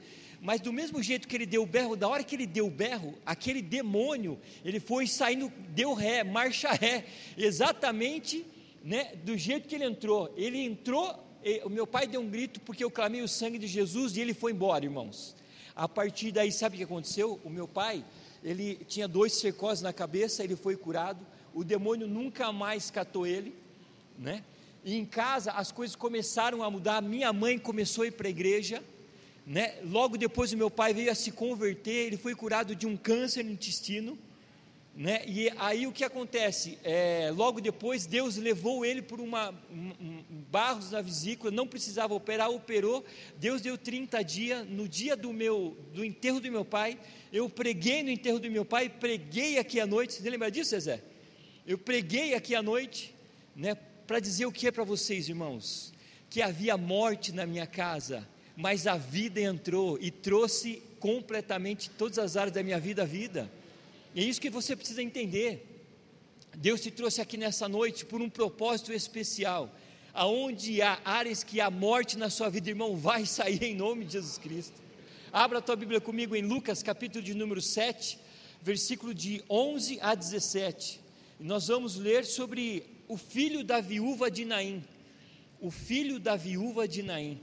mas 0.46 0.60
do 0.60 0.72
mesmo 0.72 1.02
jeito 1.02 1.26
que 1.26 1.34
ele 1.34 1.44
deu 1.44 1.64
o 1.64 1.66
berro, 1.66 1.96
da 1.96 2.06
hora 2.06 2.22
que 2.22 2.36
ele 2.36 2.46
deu 2.46 2.68
o 2.68 2.70
berro, 2.70 3.18
aquele 3.26 3.60
demônio, 3.60 4.38
ele 4.64 4.78
foi 4.78 5.08
saindo, 5.08 5.52
deu 5.70 5.92
ré, 5.92 6.22
marcha 6.22 6.70
ré, 6.70 7.04
exatamente 7.36 8.46
né, 8.80 9.16
do 9.24 9.36
jeito 9.36 9.66
que 9.66 9.74
ele 9.74 9.84
entrou. 9.84 10.32
Ele 10.36 10.60
entrou, 10.60 11.18
o 11.64 11.68
meu 11.68 11.84
pai 11.84 12.06
deu 12.06 12.20
um 12.20 12.30
grito 12.30 12.60
porque 12.60 12.84
eu 12.84 12.90
clamei 12.92 13.22
o 13.22 13.26
sangue 13.26 13.58
de 13.58 13.66
Jesus 13.66 14.16
e 14.16 14.20
ele 14.20 14.32
foi 14.32 14.52
embora, 14.52 14.84
irmãos. 14.84 15.34
A 15.74 15.88
partir 15.88 16.30
daí, 16.30 16.52
sabe 16.52 16.76
o 16.76 16.78
que 16.78 16.84
aconteceu? 16.84 17.40
O 17.42 17.50
meu 17.50 17.66
pai, 17.66 18.04
ele 18.44 18.76
tinha 18.86 19.08
dois 19.08 19.32
cercoses 19.32 19.82
na 19.82 19.92
cabeça, 19.92 20.44
ele 20.44 20.54
foi 20.54 20.76
curado, 20.76 21.26
o 21.52 21.64
demônio 21.64 22.06
nunca 22.06 22.52
mais 22.52 22.88
catou 22.88 23.26
ele, 23.26 23.52
né? 24.16 24.44
E 24.84 24.94
em 24.94 25.04
casa 25.04 25.50
as 25.50 25.72
coisas 25.72 25.96
começaram 25.96 26.62
a 26.62 26.70
mudar, 26.70 27.02
minha 27.02 27.32
mãe 27.32 27.58
começou 27.58 28.04
a 28.04 28.06
ir 28.06 28.12
para 28.12 28.28
a 28.28 28.30
igreja, 28.30 28.80
né? 29.46 29.76
Logo 29.84 30.18
depois 30.18 30.52
o 30.52 30.56
meu 30.56 30.70
pai 30.70 30.92
veio 30.92 31.10
a 31.10 31.14
se 31.14 31.30
converter, 31.30 32.06
ele 32.06 32.16
foi 32.16 32.34
curado 32.34 32.74
de 32.74 32.86
um 32.86 32.96
câncer 32.96 33.44
no 33.44 33.52
intestino, 33.52 34.18
né? 34.92 35.22
E 35.26 35.52
aí 35.58 35.86
o 35.86 35.92
que 35.92 36.02
acontece? 36.02 36.78
É, 36.82 37.30
logo 37.36 37.60
depois 37.60 38.06
Deus 38.06 38.36
levou 38.36 38.84
ele 38.84 39.02
por 39.02 39.20
uma 39.20 39.50
um, 39.70 39.92
um, 40.00 40.24
barros 40.50 40.90
na 40.90 41.02
vesícula, 41.02 41.50
não 41.50 41.66
precisava 41.66 42.14
operar, 42.14 42.50
operou. 42.50 43.04
Deus 43.36 43.60
deu 43.60 43.76
30 43.76 44.24
dias. 44.24 44.66
No 44.66 44.88
dia 44.88 45.14
do 45.14 45.34
meu 45.34 45.76
do 45.92 46.02
enterro 46.02 46.40
do 46.40 46.50
meu 46.50 46.64
pai, 46.64 46.98
eu 47.30 47.48
preguei 47.48 48.02
no 48.02 48.10
enterro 48.10 48.40
do 48.40 48.50
meu 48.50 48.64
pai, 48.64 48.88
preguei 48.88 49.58
aqui 49.58 49.78
à 49.78 49.86
noite. 49.86 50.14
Você 50.14 50.30
lembra 50.30 50.50
disso, 50.50 50.80
Zé? 50.80 51.02
Eu 51.66 51.76
preguei 51.76 52.32
aqui 52.32 52.54
à 52.54 52.62
noite, 52.62 53.14
né? 53.54 53.76
Para 54.06 54.18
dizer 54.18 54.46
o 54.46 54.52
que 54.52 54.66
é 54.66 54.72
para 54.72 54.84
vocês, 54.84 55.28
irmãos, 55.28 55.92
que 56.30 56.40
havia 56.40 56.76
morte 56.78 57.32
na 57.32 57.44
minha 57.44 57.66
casa, 57.66 58.26
mas 58.56 58.86
a 58.86 58.96
vida 58.96 59.40
entrou 59.40 59.98
e 60.00 60.10
trouxe 60.10 60.82
completamente 60.98 61.90
todas 61.90 62.18
as 62.18 62.36
áreas 62.36 62.54
da 62.54 62.62
minha 62.62 62.80
vida 62.80 63.02
à 63.02 63.04
vida. 63.04 63.50
E 64.14 64.20
é 64.20 64.24
isso 64.24 64.40
que 64.40 64.48
você 64.48 64.74
precisa 64.74 65.02
entender. 65.02 65.76
Deus 66.56 66.80
te 66.80 66.90
trouxe 66.90 67.20
aqui 67.20 67.36
nessa 67.36 67.68
noite 67.68 68.06
por 68.06 68.22
um 68.22 68.30
propósito 68.30 68.92
especial. 68.92 69.70
Aonde 70.14 70.80
há 70.80 70.98
áreas 71.04 71.44
que 71.44 71.60
há 71.60 71.70
morte 71.70 72.16
na 72.16 72.30
sua 72.30 72.48
vida, 72.48 72.70
irmão, 72.70 72.96
vai 72.96 73.26
sair 73.26 73.62
em 73.62 73.74
nome 73.74 74.06
de 74.06 74.14
Jesus 74.14 74.38
Cristo. 74.38 74.80
Abra 75.30 75.58
a 75.58 75.62
tua 75.62 75.76
Bíblia 75.76 76.00
comigo 76.00 76.34
em 76.34 76.40
Lucas, 76.40 76.82
capítulo 76.82 77.22
de 77.22 77.34
número 77.34 77.60
7, 77.60 78.18
versículo 78.62 79.12
de 79.12 79.44
11 79.50 79.98
a 80.00 80.14
17. 80.14 80.98
E 81.38 81.44
nós 81.44 81.68
vamos 81.68 81.96
ler 81.96 82.24
sobre 82.24 82.84
o 83.06 83.18
filho 83.18 83.62
da 83.62 83.82
viúva 83.82 84.30
de 84.30 84.46
Naim. 84.46 84.82
O 85.60 85.70
filho 85.70 86.18
da 86.18 86.36
viúva 86.36 86.88
de 86.88 87.02
Naim. 87.02 87.38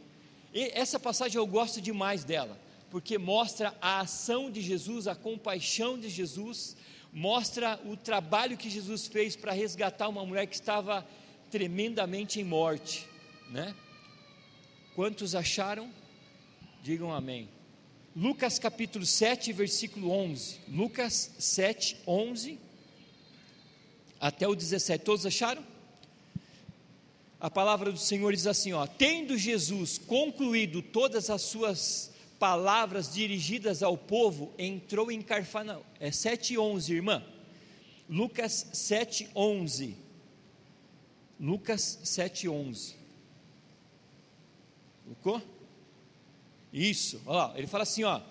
E 0.53 0.71
essa 0.73 0.99
passagem 0.99 1.37
eu 1.37 1.47
gosto 1.47 1.81
demais 1.81 2.23
dela, 2.23 2.59
porque 2.91 3.17
mostra 3.17 3.75
a 3.81 4.01
ação 4.01 4.51
de 4.51 4.61
Jesus, 4.61 5.07
a 5.07 5.15
compaixão 5.15 5.99
de 5.99 6.09
Jesus, 6.09 6.77
mostra 7.11 7.79
o 7.85 7.97
trabalho 7.97 8.57
que 8.57 8.69
Jesus 8.69 9.07
fez 9.07 9.35
para 9.35 9.51
resgatar 9.51 10.07
uma 10.07 10.25
mulher 10.25 10.45
que 10.45 10.55
estava 10.55 11.05
tremendamente 11.49 12.39
em 12.39 12.43
morte, 12.43 13.07
né? 13.49 13.75
Quantos 14.95 15.33
acharam? 15.33 15.91
Digam 16.83 17.11
amém. 17.11 17.49
Lucas 18.15 18.59
capítulo 18.59 19.07
7, 19.07 19.51
versículo 19.53 20.11
11. 20.11 20.59
Lucas 20.67 21.31
7, 21.39 21.97
11 22.05 22.59
até 24.19 24.47
o 24.47 24.53
17. 24.53 25.03
Todos 25.03 25.25
acharam? 25.25 25.72
A 27.43 27.49
palavra 27.49 27.91
do 27.91 27.99
Senhor 27.99 28.31
diz 28.31 28.47
assim: 28.47 28.71
ó, 28.71 28.87
tendo 28.87 29.37
Jesus 29.37 29.97
concluído 29.97 30.81
todas 30.81 31.29
as 31.29 31.41
suas 31.41 32.09
palavras 32.39 33.13
dirigidas 33.13 33.83
ao 33.83 33.97
povo, 33.97 34.53
entrou 34.57 35.11
em 35.11 35.21
Carfanaum. 35.21 35.83
É 35.99 36.09
7:11, 36.09 36.93
irmã. 36.93 37.21
Lucas 38.09 38.67
7:11. 38.71 39.95
Lucas 41.37 41.99
7:11. 42.05 42.95
Lucou? 45.05 45.41
Isso, 46.71 47.21
olha 47.25 47.37
lá, 47.39 47.53
ele 47.57 47.67
fala 47.67 47.83
assim, 47.83 48.05
ó. 48.05 48.21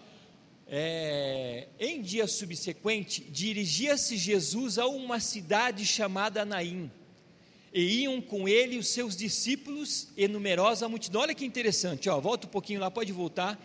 É, 0.67 1.69
em 1.79 2.01
dia 2.01 2.27
subsequente, 2.27 3.21
dirigia-se 3.21 4.17
Jesus 4.17 4.79
a 4.79 4.87
uma 4.87 5.21
cidade 5.21 5.85
chamada 5.85 6.47
Naim, 6.47 6.91
e 7.73 8.03
iam 8.03 8.21
com 8.21 8.49
ele 8.49 8.79
os 8.79 8.89
seus 8.89 9.17
discípulos 9.17 10.09
e 10.17 10.29
numerosa 10.29 10.89
multidão. 10.89 11.23
Olha 11.23 11.35
que 11.35 11.45
interessante, 11.45 12.09
ó, 12.09 12.21
volta 12.21 12.47
um 12.47 12.51
pouquinho 12.51 12.81
lá, 12.81 12.91
pode 12.91 13.13
voltar 13.13 13.59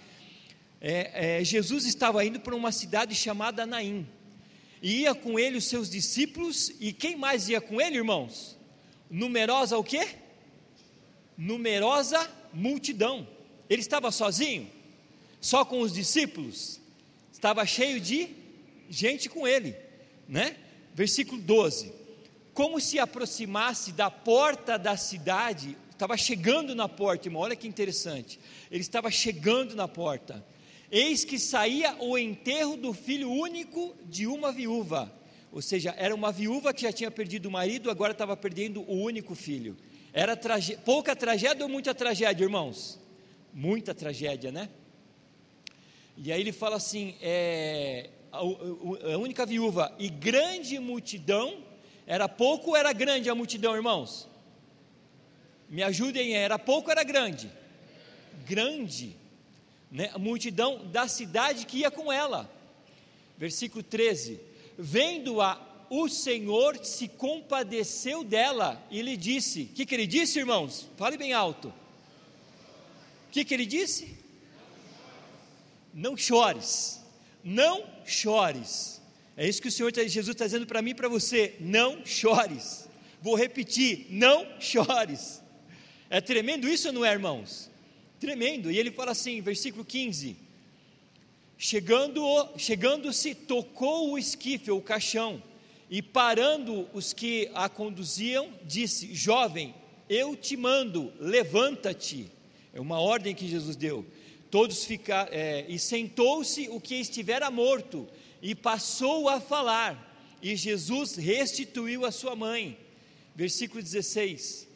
é, 0.79 1.39
é, 1.39 1.43
Jesus 1.43 1.85
estava 1.85 2.23
indo 2.23 2.39
para 2.39 2.55
uma 2.55 2.71
cidade 2.71 3.15
chamada 3.15 3.65
Naim, 3.65 4.07
e 4.81 5.01
ia 5.01 5.15
com 5.15 5.39
ele 5.39 5.57
os 5.57 5.65
seus 5.65 5.89
discípulos, 5.89 6.71
e 6.79 6.93
quem 6.93 7.15
mais 7.15 7.49
ia 7.49 7.59
com 7.59 7.81
ele, 7.81 7.97
irmãos? 7.97 8.57
Numerosa 9.09 9.77
o 9.77 9.83
quê? 9.83 10.07
Numerosa 11.35 12.29
multidão. 12.53 13.27
Ele 13.69 13.81
estava 13.81 14.11
sozinho? 14.11 14.69
Só 15.41 15.65
com 15.65 15.79
os 15.79 15.93
discípulos? 15.93 16.79
Estava 17.33 17.65
cheio 17.65 17.99
de 17.99 18.29
gente 18.89 19.29
com 19.29 19.47
ele, 19.47 19.75
né? 20.27 20.55
Versículo 20.93 21.41
12. 21.41 21.91
Como 22.57 22.81
se 22.81 22.97
aproximasse 22.97 23.91
da 23.91 24.09
porta 24.09 24.79
da 24.79 24.97
cidade, 24.97 25.77
estava 25.91 26.17
chegando 26.17 26.73
na 26.73 26.89
porta, 26.89 27.27
irmão, 27.27 27.43
olha 27.43 27.55
que 27.55 27.67
interessante. 27.67 28.39
Ele 28.71 28.81
estava 28.81 29.11
chegando 29.11 29.75
na 29.75 29.87
porta 29.87 30.43
Eis 30.89 31.23
que 31.23 31.37
saía 31.37 31.95
o 31.99 32.17
enterro 32.17 32.75
do 32.75 32.93
filho 32.93 33.29
único 33.29 33.95
de 34.05 34.25
uma 34.25 34.51
viúva. 34.51 35.13
Ou 35.51 35.61
seja, 35.61 35.93
era 35.97 36.15
uma 36.15 36.31
viúva 36.31 36.73
que 36.73 36.81
já 36.81 36.91
tinha 36.91 37.11
perdido 37.11 37.47
o 37.47 37.51
marido, 37.51 37.91
agora 37.91 38.11
estava 38.11 38.35
perdendo 38.35 38.81
o 38.89 39.03
único 39.03 39.35
filho. 39.35 39.77
Era 40.11 40.35
trage 40.35 40.77
pouca 40.77 41.15
tragédia 41.15 41.63
ou 41.63 41.69
muita 41.69 41.93
tragédia, 41.93 42.43
irmãos? 42.43 42.99
Muita 43.53 43.93
tragédia, 43.93 44.51
né? 44.51 44.67
E 46.17 46.31
aí 46.31 46.41
ele 46.41 46.51
fala 46.51 46.77
assim: 46.77 47.15
é, 47.21 48.09
a, 48.31 48.39
a 48.39 49.17
única 49.17 49.45
viúva 49.45 49.93
e 49.99 50.09
grande 50.09 50.79
multidão, 50.79 51.66
era 52.07 52.27
pouco 52.27 52.71
ou 52.71 52.75
era 52.75 52.91
grande 52.93 53.29
a 53.29 53.35
multidão, 53.35 53.75
irmãos? 53.75 54.27
Me 55.69 55.83
ajudem, 55.83 56.33
era 56.33 56.57
pouco 56.57 56.87
ou 56.87 56.91
era 56.91 57.03
grande? 57.03 57.51
Grande 58.47 59.15
né, 59.91 60.09
a 60.13 60.17
multidão 60.17 60.85
da 60.87 61.07
cidade 61.07 61.65
que 61.65 61.79
ia 61.79 61.91
com 61.91 62.11
ela. 62.11 62.49
Versículo 63.37 63.83
13: 63.83 64.39
Vendo-a, 64.77 65.59
o 65.89 66.09
Senhor 66.09 66.83
se 66.83 67.07
compadeceu 67.07 68.23
dela 68.23 68.81
e 68.91 69.01
lhe 69.01 69.15
disse: 69.15 69.63
O 69.63 69.67
que, 69.75 69.85
que 69.85 69.95
ele 69.95 70.07
disse, 70.07 70.39
irmãos? 70.39 70.87
Fale 70.97 71.17
bem 71.17 71.33
alto. 71.33 71.69
O 73.27 73.31
que, 73.31 73.45
que 73.45 73.53
ele 73.53 73.65
disse? 73.65 74.17
Não 75.93 76.15
chores, 76.15 77.01
não 77.43 77.85
chores. 78.05 78.96
É 79.37 79.47
isso 79.47 79.61
que 79.61 79.67
o 79.67 79.71
Senhor 79.71 79.91
tá, 79.91 80.01
Jesus 80.01 80.29
está 80.29 80.45
dizendo 80.45 80.65
para 80.65 80.81
mim 80.81 80.91
e 80.91 80.95
para 80.95 81.07
você: 81.07 81.55
não 81.59 82.03
chores. 82.03 82.89
Vou 83.21 83.35
repetir: 83.35 84.07
não 84.09 84.47
chores. 84.59 85.43
É 86.09 86.19
tremendo 86.19 86.67
isso, 86.67 86.91
não 86.91 87.05
é, 87.05 87.11
irmãos? 87.11 87.69
Tremendo. 88.19 88.71
E 88.71 88.79
ele 88.79 88.89
fala 88.89 89.11
assim, 89.11 89.39
versículo 89.39 89.85
15: 89.85 90.35
Chegando, 91.55 92.23
chegando-se, 92.57 93.35
tocou 93.35 94.11
o 94.11 94.17
esquife, 94.17 94.71
ou 94.71 94.79
o 94.79 94.81
caixão, 94.81 95.41
e 95.89 96.01
parando 96.01 96.89
os 96.91 97.13
que 97.13 97.49
a 97.53 97.69
conduziam, 97.69 98.51
disse: 98.65 99.13
Jovem, 99.13 99.75
eu 100.09 100.35
te 100.35 100.57
mando, 100.57 101.13
levanta-te. 101.19 102.31
É 102.73 102.81
uma 102.81 102.99
ordem 102.99 103.35
que 103.35 103.47
Jesus 103.47 103.75
deu. 103.75 104.03
Todos 104.49 104.85
ficaram, 104.85 105.29
é, 105.31 105.65
e 105.67 105.77
sentou-se 105.77 106.69
o 106.69 106.79
que 106.79 106.95
estivera 106.95 107.51
morto, 107.51 108.07
e 108.41 108.53
passou 108.53 109.29
a 109.29 109.39
falar, 109.39 110.37
e 110.41 110.55
Jesus 110.55 111.15
restituiu 111.15 112.05
a 112.05 112.11
sua 112.11 112.35
mãe. 112.35 112.77
Versículo 113.35 113.81
16: 113.81 114.67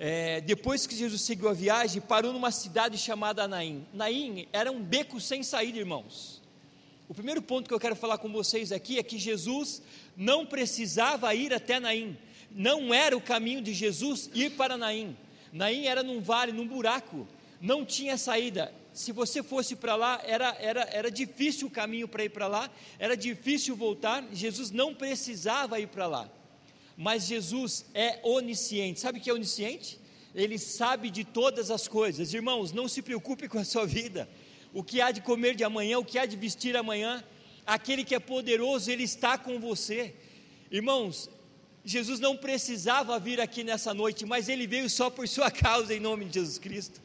É, 0.04 0.42
depois 0.42 0.88
que 0.88 0.96
Jesus 0.96 1.22
seguiu 1.22 1.48
a 1.48 1.54
viagem, 1.54 2.02
parou 2.02 2.34
numa 2.34 2.50
cidade 2.50 2.98
chamada 2.98 3.48
Naim. 3.48 3.86
Naim 3.94 4.48
era 4.52 4.72
um 4.72 4.82
beco 4.82 5.22
sem 5.22 5.44
saída, 5.44 5.78
irmãos. 5.78 6.42
O 7.08 7.14
primeiro 7.14 7.40
ponto 7.40 7.68
que 7.68 7.74
eu 7.74 7.80
quero 7.80 7.96
falar 7.96 8.18
com 8.18 8.32
vocês 8.32 8.72
aqui 8.72 8.98
é 8.98 9.04
que 9.04 9.20
Jesus 9.20 9.80
não 10.18 10.44
precisava 10.44 11.36
ir 11.36 11.54
até 11.54 11.80
Naim 11.80 12.18
não 12.50 12.92
era 12.92 13.16
o 13.16 13.22
caminho 13.22 13.62
de 13.62 13.76
Jesus 13.76 14.28
ir 14.34 14.54
para 14.54 14.76
Naim. 14.76 15.16
Naim 15.54 15.86
era 15.86 16.02
num 16.02 16.20
vale, 16.20 16.52
num 16.52 16.68
buraco, 16.68 17.28
não 17.62 17.86
tinha 17.86 18.18
saída. 18.18 18.74
Se 18.92 19.12
você 19.12 19.44
fosse 19.44 19.76
para 19.76 19.96
lá, 19.96 20.20
era, 20.26 20.58
era, 20.60 20.82
era 20.92 21.12
difícil 21.12 21.68
o 21.68 21.72
caminho 21.72 22.08
para 22.08 22.24
ir 22.24 22.30
para 22.30 22.48
lá, 22.48 22.72
era 22.98 23.16
difícil 23.16 23.76
voltar. 23.76 24.24
Jesus 24.34 24.72
não 24.72 24.96
precisava 24.96 25.80
ir 25.80 25.90
para 25.90 26.08
lá. 26.08 26.41
Mas 26.98 27.26
Jesus 27.26 27.86
é 27.94 28.20
onisciente. 28.24 29.00
Sabe 29.00 29.20
o 29.20 29.22
que 29.22 29.30
é 29.30 29.34
onisciente? 29.34 30.00
Ele 30.34 30.58
sabe 30.58 31.10
de 31.10 31.24
todas 31.24 31.70
as 31.72 31.88
coisas. 31.88 32.34
Irmãos, 32.34 32.72
não 32.72 32.88
se 32.88 33.02
preocupe 33.02 33.48
com 33.48 33.60
a 33.60 33.66
sua 33.66 33.86
vida. 33.86 34.30
O 34.74 34.84
que 34.84 35.02
há 35.02 35.12
de 35.12 35.22
comer 35.22 35.56
de 35.56 35.64
amanhã, 35.64 36.00
o 36.00 36.06
que 36.06 36.18
há 36.18 36.26
de 36.26 36.38
vestir 36.38 36.78
amanhã, 36.78 37.24
aquele 37.66 38.04
que 38.04 38.16
é 38.16 38.20
poderoso, 38.20 38.90
ele 38.90 39.04
está 39.04 39.38
com 39.38 39.60
você. 39.60 40.16
Irmãos, 40.72 41.30
Jesus 41.84 42.20
não 42.20 42.38
precisava 42.38 43.20
vir 43.20 43.42
aqui 43.42 43.64
nessa 43.64 43.94
noite, 43.94 44.26
mas 44.26 44.48
ele 44.48 44.68
veio 44.68 44.90
só 44.90 45.10
por 45.10 45.28
sua 45.28 45.52
causa, 45.52 45.94
em 45.94 46.00
nome 46.00 46.26
de 46.26 46.36
Jesus 46.36 46.58
Cristo. 46.58 47.02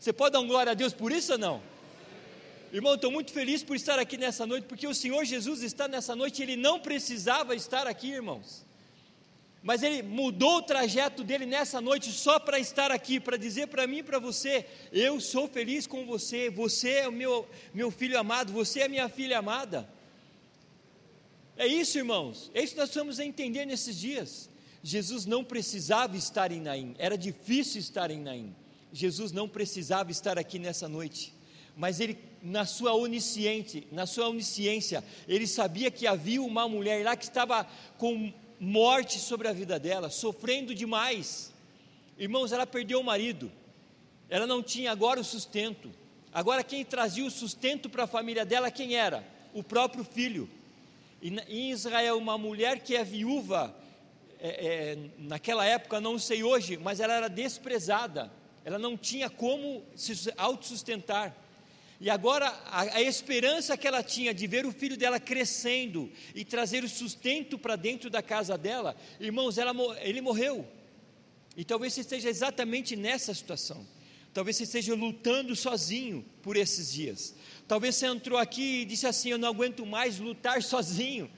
Você 0.00 0.12
pode 0.12 0.32
dar 0.32 0.40
um 0.40 0.46
glória 0.46 0.72
a 0.72 0.74
Deus 0.74 0.92
por 0.92 1.12
isso 1.12 1.32
ou 1.32 1.38
não? 1.38 1.62
Irmão, 2.72 2.94
estou 2.94 3.10
muito 3.10 3.32
feliz 3.32 3.62
por 3.62 3.76
estar 3.76 4.00
aqui 4.00 4.16
nessa 4.16 4.44
noite, 4.44 4.66
porque 4.66 4.86
o 4.86 4.94
Senhor 4.94 5.24
Jesus 5.24 5.62
está 5.62 5.86
nessa 5.86 6.16
noite, 6.16 6.42
ele 6.42 6.56
não 6.56 6.80
precisava 6.80 7.54
estar 7.54 7.86
aqui, 7.86 8.10
irmãos. 8.10 8.63
Mas 9.64 9.82
ele 9.82 10.02
mudou 10.02 10.58
o 10.58 10.62
trajeto 10.62 11.24
dele 11.24 11.46
nessa 11.46 11.80
noite 11.80 12.12
só 12.12 12.38
para 12.38 12.58
estar 12.58 12.92
aqui, 12.92 13.18
para 13.18 13.38
dizer 13.38 13.68
para 13.68 13.86
mim 13.86 14.00
e 14.00 14.02
para 14.02 14.18
você: 14.18 14.66
eu 14.92 15.18
sou 15.18 15.48
feliz 15.48 15.86
com 15.86 16.04
você, 16.04 16.50
você 16.50 16.90
é 16.90 17.08
o 17.08 17.12
meu, 17.12 17.48
meu 17.72 17.90
filho 17.90 18.18
amado, 18.18 18.52
você 18.52 18.80
é 18.80 18.84
a 18.84 18.88
minha 18.90 19.08
filha 19.08 19.38
amada. 19.38 19.88
É 21.56 21.66
isso, 21.66 21.96
irmãos, 21.96 22.50
é 22.52 22.62
isso 22.62 22.74
que 22.74 22.78
nós 22.78 22.90
precisamos 22.90 23.18
entender 23.18 23.64
nesses 23.64 23.98
dias. 23.98 24.50
Jesus 24.82 25.24
não 25.24 25.42
precisava 25.42 26.14
estar 26.14 26.52
em 26.52 26.60
Naim, 26.60 26.94
era 26.98 27.16
difícil 27.16 27.80
estar 27.80 28.10
em 28.10 28.20
Naim. 28.20 28.54
Jesus 28.92 29.32
não 29.32 29.48
precisava 29.48 30.10
estar 30.10 30.38
aqui 30.38 30.58
nessa 30.58 30.86
noite, 30.90 31.32
mas 31.74 32.00
ele, 32.00 32.18
na 32.42 32.66
sua 32.66 32.92
onisciente, 32.92 33.88
na 33.90 34.04
sua 34.04 34.28
onisciência, 34.28 35.02
ele 35.26 35.46
sabia 35.46 35.90
que 35.90 36.06
havia 36.06 36.42
uma 36.42 36.68
mulher 36.68 37.02
lá 37.02 37.16
que 37.16 37.24
estava 37.24 37.66
com 37.96 38.30
morte 38.58 39.18
sobre 39.18 39.48
a 39.48 39.52
vida 39.52 39.78
dela, 39.78 40.10
sofrendo 40.10 40.74
demais. 40.74 41.52
Irmãos, 42.18 42.52
ela 42.52 42.66
perdeu 42.66 43.00
o 43.00 43.04
marido, 43.04 43.50
ela 44.28 44.46
não 44.46 44.62
tinha 44.62 44.92
agora 44.92 45.20
o 45.20 45.24
sustento. 45.24 45.90
Agora, 46.32 46.64
quem 46.64 46.84
trazia 46.84 47.24
o 47.24 47.30
sustento 47.30 47.88
para 47.88 48.04
a 48.04 48.08
família 48.08 48.44
dela, 48.44 48.70
quem 48.70 48.96
era? 48.96 49.24
O 49.52 49.62
próprio 49.62 50.04
filho. 50.04 50.48
E 51.22 51.28
em 51.48 51.70
Israel, 51.70 52.18
uma 52.18 52.36
mulher 52.36 52.80
que 52.80 52.96
é 52.96 53.04
viúva, 53.04 53.74
é, 54.40 54.48
é, 54.48 54.98
naquela 55.16 55.64
época, 55.64 56.00
não 56.00 56.18
sei 56.18 56.42
hoje, 56.42 56.76
mas 56.76 57.00
ela 57.00 57.14
era 57.14 57.28
desprezada, 57.28 58.30
ela 58.64 58.78
não 58.78 58.96
tinha 58.96 59.30
como 59.30 59.82
se 59.94 60.12
autossustentar. 60.36 61.34
E 62.04 62.10
agora 62.10 62.48
a, 62.66 62.82
a, 62.96 63.00
esperança 63.00 63.78
que 63.78 63.88
ela 63.88 64.02
tinha 64.02 64.34
de 64.34 64.46
ver 64.46 64.66
o 64.66 64.72
filho 64.72 64.94
dela 64.94 65.18
crescendo 65.18 66.12
e 66.34 66.44
trazer 66.44 66.84
o 66.84 66.88
sustento 66.88 67.58
para 67.58 67.76
dentro 67.76 68.10
da 68.10 68.22
casa 68.22 68.58
dela, 68.58 68.94
irmãos, 69.18 69.56
ela, 69.56 69.74
ele 70.02 70.20
morreu. 70.20 70.68
E 71.56 71.64
talvez 71.64 71.94
você 71.94 72.02
esteja 72.02 72.28
exatamente 72.28 72.94
nessa 72.94 73.32
situação. 73.32 73.86
Talvez 74.34 74.54
você 74.58 74.64
esteja 74.64 74.94
lutando 74.94 75.56
sozinho 75.56 76.22
por 76.42 76.58
esses 76.58 76.92
dias. 76.92 77.34
Talvez 77.66 77.94
você 77.94 78.06
entrou 78.06 78.38
aqui 78.38 78.82
e 78.82 78.84
disse 78.84 79.06
assim: 79.06 79.30
Eu 79.30 79.38
não 79.38 79.48
aguento 79.48 79.86
mais 79.86 80.18
lutar 80.18 80.62
sozinho. 80.62 81.30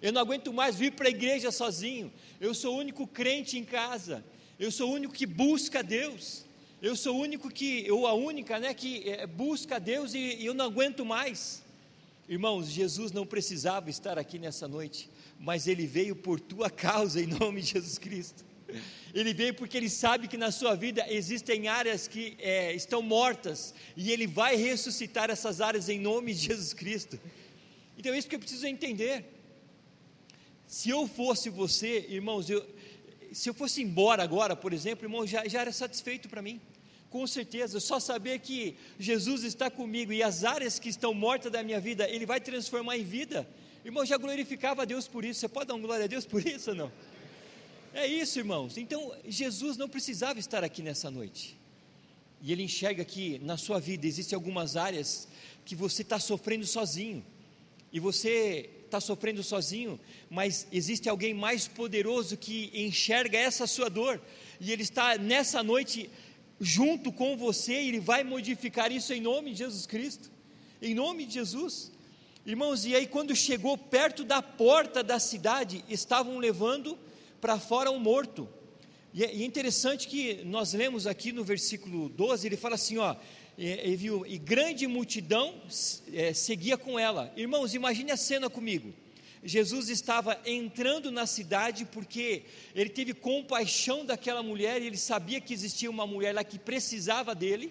Eu 0.00 0.10
não 0.10 0.22
aguento 0.22 0.54
mais 0.54 0.74
vir 0.74 0.92
para 0.92 1.08
a 1.08 1.10
igreja 1.10 1.52
sozinho. 1.52 2.10
Eu 2.40 2.54
sou 2.54 2.74
o 2.74 2.78
único 2.78 3.06
crente 3.06 3.58
em 3.58 3.64
casa. 3.64 4.24
Eu 4.58 4.70
sou 4.70 4.88
o 4.88 4.94
único 4.94 5.12
que 5.12 5.26
busca 5.26 5.82
Deus. 5.82 6.46
Eu 6.84 6.94
sou 6.94 7.16
o 7.16 7.18
único 7.18 7.48
que, 7.50 7.90
ou 7.90 8.06
a 8.06 8.12
única, 8.12 8.60
né, 8.60 8.74
que 8.74 9.08
é, 9.08 9.26
busca 9.26 9.80
Deus 9.80 10.12
e, 10.12 10.18
e 10.18 10.44
eu 10.44 10.52
não 10.52 10.66
aguento 10.66 11.02
mais. 11.02 11.62
Irmãos, 12.28 12.68
Jesus 12.68 13.10
não 13.10 13.24
precisava 13.24 13.88
estar 13.88 14.18
aqui 14.18 14.38
nessa 14.38 14.68
noite, 14.68 15.08
mas 15.40 15.66
ele 15.66 15.86
veio 15.86 16.14
por 16.14 16.38
tua 16.38 16.68
causa 16.68 17.22
em 17.22 17.26
nome 17.40 17.62
de 17.62 17.68
Jesus 17.68 17.96
Cristo. 17.96 18.44
Ele 19.14 19.32
veio 19.32 19.54
porque 19.54 19.78
ele 19.78 19.88
sabe 19.88 20.28
que 20.28 20.36
na 20.36 20.52
sua 20.52 20.74
vida 20.74 21.06
existem 21.08 21.68
áreas 21.68 22.06
que 22.06 22.36
é, 22.38 22.74
estão 22.74 23.00
mortas 23.00 23.74
e 23.96 24.12
ele 24.12 24.26
vai 24.26 24.54
ressuscitar 24.54 25.30
essas 25.30 25.62
áreas 25.62 25.88
em 25.88 25.98
nome 25.98 26.34
de 26.34 26.40
Jesus 26.48 26.74
Cristo. 26.74 27.18
Então 27.96 28.12
é 28.12 28.18
isso 28.18 28.28
que 28.28 28.36
eu 28.36 28.40
preciso 28.40 28.66
entender. 28.66 29.24
Se 30.66 30.90
eu 30.90 31.08
fosse 31.08 31.48
você, 31.48 32.04
irmãos, 32.10 32.50
eu, 32.50 32.62
se 33.32 33.48
eu 33.48 33.54
fosse 33.54 33.80
embora 33.80 34.22
agora, 34.22 34.54
por 34.54 34.74
exemplo, 34.74 35.06
irmão, 35.06 35.26
já, 35.26 35.48
já 35.48 35.62
era 35.62 35.72
satisfeito 35.72 36.28
para 36.28 36.42
mim. 36.42 36.60
Com 37.14 37.28
certeza, 37.28 37.78
só 37.78 38.00
saber 38.00 38.40
que 38.40 38.74
Jesus 38.98 39.44
está 39.44 39.70
comigo 39.70 40.12
e 40.12 40.20
as 40.20 40.42
áreas 40.42 40.80
que 40.80 40.88
estão 40.88 41.14
mortas 41.14 41.52
da 41.52 41.62
minha 41.62 41.78
vida, 41.78 42.10
Ele 42.10 42.26
vai 42.26 42.40
transformar 42.40 42.98
em 42.98 43.04
vida. 43.04 43.48
Irmão, 43.84 44.04
já 44.04 44.16
glorificava 44.16 44.82
a 44.82 44.84
Deus 44.84 45.06
por 45.06 45.24
isso. 45.24 45.38
Você 45.38 45.48
pode 45.48 45.68
dar 45.68 45.74
uma 45.74 45.86
glória 45.86 46.06
a 46.06 46.08
Deus 46.08 46.26
por 46.26 46.44
isso 46.44 46.70
ou 46.70 46.76
não? 46.76 46.92
É 47.94 48.04
isso, 48.04 48.40
irmãos. 48.40 48.76
Então, 48.76 49.14
Jesus 49.28 49.76
não 49.76 49.88
precisava 49.88 50.40
estar 50.40 50.64
aqui 50.64 50.82
nessa 50.82 51.08
noite. 51.08 51.56
E 52.42 52.50
Ele 52.50 52.64
enxerga 52.64 53.04
que 53.04 53.38
na 53.38 53.56
sua 53.56 53.78
vida 53.78 54.08
existem 54.08 54.34
algumas 54.34 54.74
áreas 54.74 55.28
que 55.64 55.76
você 55.76 56.02
está 56.02 56.18
sofrendo 56.18 56.66
sozinho. 56.66 57.24
E 57.92 58.00
você 58.00 58.68
está 58.86 59.00
sofrendo 59.00 59.40
sozinho, 59.44 60.00
mas 60.28 60.66
existe 60.72 61.08
alguém 61.08 61.32
mais 61.32 61.68
poderoso 61.68 62.36
que 62.36 62.72
enxerga 62.74 63.38
essa 63.38 63.68
sua 63.68 63.88
dor, 63.88 64.20
e 64.60 64.72
Ele 64.72 64.82
está 64.82 65.16
nessa 65.16 65.62
noite 65.62 66.10
junto 66.60 67.12
com 67.12 67.36
você, 67.36 67.74
Ele 67.74 68.00
vai 68.00 68.24
modificar 68.24 68.90
isso 68.92 69.12
em 69.12 69.20
nome 69.20 69.52
de 69.52 69.58
Jesus 69.58 69.86
Cristo, 69.86 70.30
em 70.80 70.94
nome 70.94 71.26
de 71.26 71.34
Jesus. 71.34 71.92
Irmãos, 72.46 72.84
e 72.84 72.94
aí 72.94 73.06
quando 73.06 73.34
chegou 73.34 73.76
perto 73.76 74.24
da 74.24 74.42
porta 74.42 75.02
da 75.02 75.18
cidade, 75.18 75.84
estavam 75.88 76.38
levando 76.38 76.98
para 77.40 77.58
fora 77.58 77.90
um 77.90 77.98
morto. 77.98 78.48
E 79.12 79.24
é 79.24 79.44
interessante 79.44 80.08
que 80.08 80.42
nós 80.44 80.72
lemos 80.72 81.06
aqui 81.06 81.30
no 81.30 81.44
versículo 81.44 82.08
12, 82.08 82.46
ele 82.46 82.56
fala 82.56 82.74
assim: 82.74 82.98
ó, 82.98 83.14
e, 83.56 83.94
viu, 83.94 84.26
e 84.26 84.36
grande 84.36 84.86
multidão 84.86 85.54
é, 86.12 86.32
seguia 86.32 86.76
com 86.76 86.98
ela. 86.98 87.32
Irmãos, 87.36 87.74
imagine 87.74 88.10
a 88.10 88.16
cena 88.16 88.50
comigo. 88.50 88.92
Jesus 89.44 89.90
estava 89.90 90.40
entrando 90.46 91.12
na 91.12 91.26
cidade 91.26 91.84
porque 91.84 92.44
ele 92.74 92.88
teve 92.88 93.12
compaixão 93.12 94.04
daquela 94.04 94.42
mulher 94.42 94.80
e 94.80 94.86
ele 94.86 94.96
sabia 94.96 95.40
que 95.40 95.52
existia 95.52 95.90
uma 95.90 96.06
mulher 96.06 96.34
lá 96.34 96.42
que 96.42 96.58
precisava 96.58 97.34
dele. 97.34 97.70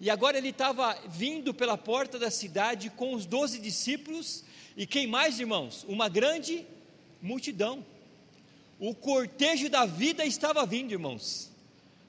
E 0.00 0.08
agora 0.08 0.38
ele 0.38 0.48
estava 0.48 0.98
vindo 1.08 1.52
pela 1.52 1.76
porta 1.76 2.18
da 2.18 2.30
cidade 2.30 2.88
com 2.88 3.12
os 3.14 3.26
doze 3.26 3.58
discípulos 3.58 4.42
e 4.76 4.86
quem 4.86 5.06
mais, 5.06 5.38
irmãos? 5.38 5.84
Uma 5.88 6.08
grande 6.08 6.66
multidão. 7.20 7.84
O 8.78 8.94
cortejo 8.94 9.70
da 9.70 9.86
vida 9.86 10.24
estava 10.24 10.64
vindo, 10.66 10.92
irmãos. 10.92 11.50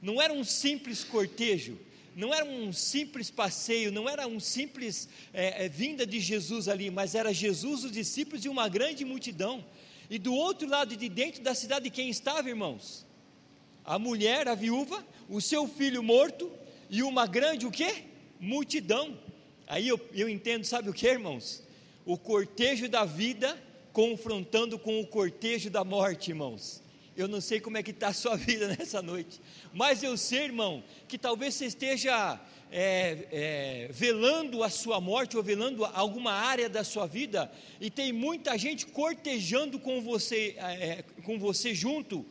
Não 0.01 0.21
era 0.21 0.33
um 0.33 0.43
simples 0.43 1.03
cortejo, 1.03 1.77
não 2.17 2.33
era 2.33 2.43
um 2.43 2.73
simples 2.73 3.29
passeio, 3.29 3.91
não 3.91 4.09
era 4.09 4.25
um 4.25 4.39
simples 4.39 5.07
é, 5.31 5.65
é, 5.65 5.69
vinda 5.69 6.03
de 6.03 6.19
Jesus 6.19 6.67
ali, 6.67 6.89
mas 6.89 7.13
era 7.13 7.31
Jesus, 7.31 7.83
os 7.83 7.91
discípulos 7.91 8.43
e 8.43 8.49
uma 8.49 8.67
grande 8.67 9.05
multidão. 9.05 9.63
E 10.09 10.17
do 10.17 10.33
outro 10.33 10.67
lado 10.67 10.95
de 10.95 11.07
dentro 11.09 11.43
da 11.43 11.53
cidade, 11.53 11.91
quem 11.91 12.09
estava, 12.09 12.49
irmãos? 12.49 13.05
A 13.85 13.99
mulher, 13.99 14.47
a 14.47 14.55
viúva, 14.55 15.05
o 15.29 15.39
seu 15.39 15.67
filho 15.67 16.01
morto 16.01 16.51
e 16.89 17.03
uma 17.03 17.27
grande 17.27 17.67
o 17.67 17.71
quê? 17.71 18.05
Multidão. 18.39 19.15
Aí 19.67 19.87
eu, 19.87 19.99
eu 20.11 20.27
entendo, 20.27 20.65
sabe 20.65 20.89
o 20.89 20.93
que, 20.93 21.07
irmãos? 21.07 21.61
O 22.03 22.17
cortejo 22.17 22.89
da 22.89 23.05
vida 23.05 23.55
confrontando 23.93 24.79
com 24.79 24.99
o 24.99 25.05
cortejo 25.05 25.69
da 25.69 25.83
morte, 25.83 26.31
irmãos. 26.31 26.81
Eu 27.17 27.27
não 27.27 27.41
sei 27.41 27.59
como 27.59 27.75
é 27.79 27.81
que 27.81 27.89
está 27.89 28.09
a 28.09 28.13
sua 28.13 28.37
vida 28.37 28.67
nessa 28.67 29.01
noite, 29.01 29.41
mas 29.73 30.03
eu 30.03 30.15
sei, 30.15 30.43
irmão, 30.43 30.83
que 31.07 31.17
talvez 31.17 31.55
você 31.55 31.65
esteja 31.65 32.39
é, 32.71 33.27
é, 33.31 33.89
velando 33.91 34.63
a 34.63 34.69
sua 34.69 35.01
morte 35.01 35.35
ou 35.35 35.41
velando 35.41 35.83
alguma 35.83 36.31
área 36.31 36.69
da 36.69 36.83
sua 36.83 37.07
vida, 37.07 37.51
e 37.81 37.89
tem 37.89 38.13
muita 38.13 38.55
gente 38.55 38.85
cortejando 38.85 39.79
com 39.79 39.99
você, 39.99 40.55
é, 40.59 41.03
com 41.23 41.39
você 41.39 41.73
junto, 41.73 42.23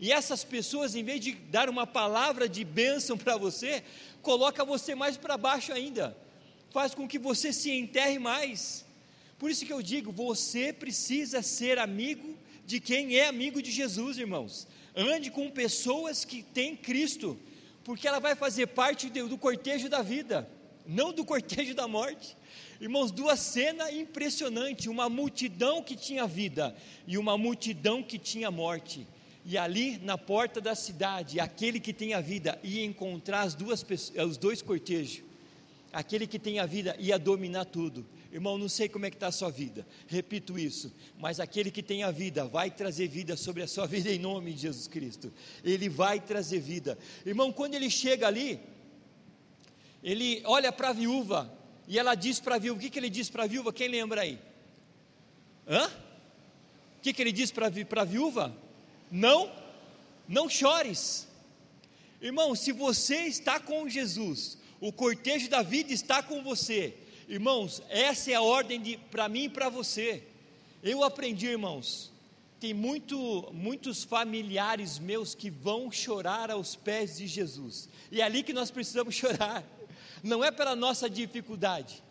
e 0.00 0.10
essas 0.10 0.42
pessoas, 0.42 0.96
em 0.96 1.04
vez 1.04 1.20
de 1.20 1.34
dar 1.34 1.68
uma 1.68 1.86
palavra 1.86 2.48
de 2.48 2.64
bênção 2.64 3.16
para 3.16 3.36
você, 3.36 3.84
coloca 4.22 4.64
você 4.64 4.92
mais 4.92 5.16
para 5.16 5.36
baixo 5.36 5.72
ainda, 5.72 6.16
faz 6.72 6.96
com 6.96 7.06
que 7.06 7.16
você 7.16 7.52
se 7.52 7.70
enterre 7.70 8.18
mais. 8.18 8.84
Por 9.38 9.52
isso 9.52 9.64
que 9.64 9.72
eu 9.72 9.80
digo, 9.80 10.10
você 10.10 10.72
precisa 10.72 11.42
ser 11.42 11.78
amigo 11.78 12.41
de 12.72 12.80
quem 12.80 13.18
é 13.18 13.26
amigo 13.26 13.60
de 13.60 13.70
Jesus, 13.70 14.16
irmãos. 14.16 14.66
Ande 14.96 15.30
com 15.30 15.50
pessoas 15.50 16.24
que 16.24 16.42
têm 16.42 16.74
Cristo, 16.74 17.38
porque 17.84 18.08
ela 18.08 18.18
vai 18.18 18.34
fazer 18.34 18.68
parte 18.68 19.10
do 19.10 19.36
cortejo 19.36 19.90
da 19.90 20.00
vida, 20.00 20.48
não 20.86 21.12
do 21.12 21.22
cortejo 21.22 21.74
da 21.74 21.86
morte. 21.86 22.34
Irmãos, 22.80 23.10
duas 23.10 23.40
cenas 23.40 23.92
impressionantes: 23.92 24.86
uma 24.86 25.10
multidão 25.10 25.82
que 25.82 25.94
tinha 25.94 26.26
vida 26.26 26.74
e 27.06 27.18
uma 27.18 27.36
multidão 27.36 28.02
que 28.02 28.18
tinha 28.18 28.50
morte. 28.50 29.06
E 29.44 29.58
ali 29.58 29.98
na 29.98 30.16
porta 30.16 30.58
da 30.58 30.74
cidade, 30.74 31.40
aquele 31.40 31.78
que 31.78 31.92
tem 31.92 32.14
a 32.14 32.22
vida 32.22 32.58
ia 32.62 32.82
encontrar 32.86 33.42
as 33.42 33.54
duas, 33.54 33.84
os 34.26 34.38
dois 34.38 34.62
cortejos. 34.62 35.22
Aquele 35.92 36.26
que 36.26 36.38
tem 36.38 36.58
a 36.58 36.64
vida 36.64 36.96
ia 36.98 37.18
dominar 37.18 37.66
tudo. 37.66 38.06
Irmão, 38.32 38.56
não 38.56 38.68
sei 38.68 38.88
como 38.88 39.04
é 39.04 39.10
que 39.10 39.16
está 39.16 39.26
a 39.26 39.32
sua 39.32 39.50
vida, 39.50 39.86
repito 40.06 40.58
isso, 40.58 40.90
mas 41.18 41.38
aquele 41.38 41.70
que 41.70 41.82
tem 41.82 42.02
a 42.02 42.10
vida 42.10 42.46
vai 42.46 42.70
trazer 42.70 43.06
vida 43.06 43.36
sobre 43.36 43.62
a 43.62 43.66
sua 43.66 43.86
vida 43.86 44.10
em 44.10 44.18
nome 44.18 44.54
de 44.54 44.62
Jesus 44.62 44.88
Cristo. 44.88 45.30
Ele 45.62 45.86
vai 45.86 46.18
trazer 46.18 46.58
vida. 46.58 46.98
Irmão, 47.26 47.52
quando 47.52 47.74
ele 47.74 47.90
chega 47.90 48.26
ali, 48.26 48.58
ele 50.02 50.40
olha 50.46 50.72
para 50.72 50.88
a 50.88 50.92
viúva 50.94 51.52
e 51.86 51.98
ela 51.98 52.14
diz 52.14 52.40
para 52.40 52.54
a 52.54 52.58
viúva: 52.58 52.78
o 52.78 52.82
que, 52.82 52.88
que 52.88 52.98
ele 52.98 53.10
diz 53.10 53.28
para 53.28 53.44
a 53.44 53.46
viúva? 53.46 53.70
Quem 53.70 53.88
lembra 53.88 54.22
aí? 54.22 54.38
Hã? 55.68 55.86
O 55.88 57.02
que, 57.02 57.12
que 57.12 57.20
ele 57.20 57.32
diz 57.32 57.50
para 57.50 57.66
a 57.66 58.04
viúva? 58.04 58.56
Não, 59.10 59.52
não 60.26 60.48
chores. 60.48 61.28
Irmão, 62.18 62.54
se 62.54 62.72
você 62.72 63.26
está 63.26 63.60
com 63.60 63.86
Jesus, 63.90 64.56
o 64.80 64.90
cortejo 64.90 65.50
da 65.50 65.60
vida 65.60 65.92
está 65.92 66.22
com 66.22 66.42
você, 66.42 66.96
Irmãos, 67.28 67.82
essa 67.88 68.30
é 68.30 68.34
a 68.34 68.42
ordem 68.42 68.98
para 69.10 69.28
mim 69.28 69.44
e 69.44 69.48
para 69.48 69.68
você. 69.68 70.22
Eu 70.82 71.04
aprendi, 71.04 71.46
irmãos, 71.46 72.12
tem 72.62 72.72
muito, 72.72 73.50
muitos 73.52 74.04
familiares 74.04 74.98
meus 74.98 75.34
que 75.34 75.50
vão 75.50 75.90
chorar 75.90 76.50
aos 76.50 76.76
pés 76.76 77.16
de 77.16 77.26
Jesus. 77.26 77.88
E 78.10 78.20
é 78.20 78.24
ali 78.24 78.42
que 78.42 78.52
nós 78.52 78.70
precisamos 78.70 79.14
chorar. 79.18 79.64
Não 80.22 80.44
é 80.44 80.50
pela 80.50 80.76
nossa 80.76 81.10
dificuldade. 81.10 82.02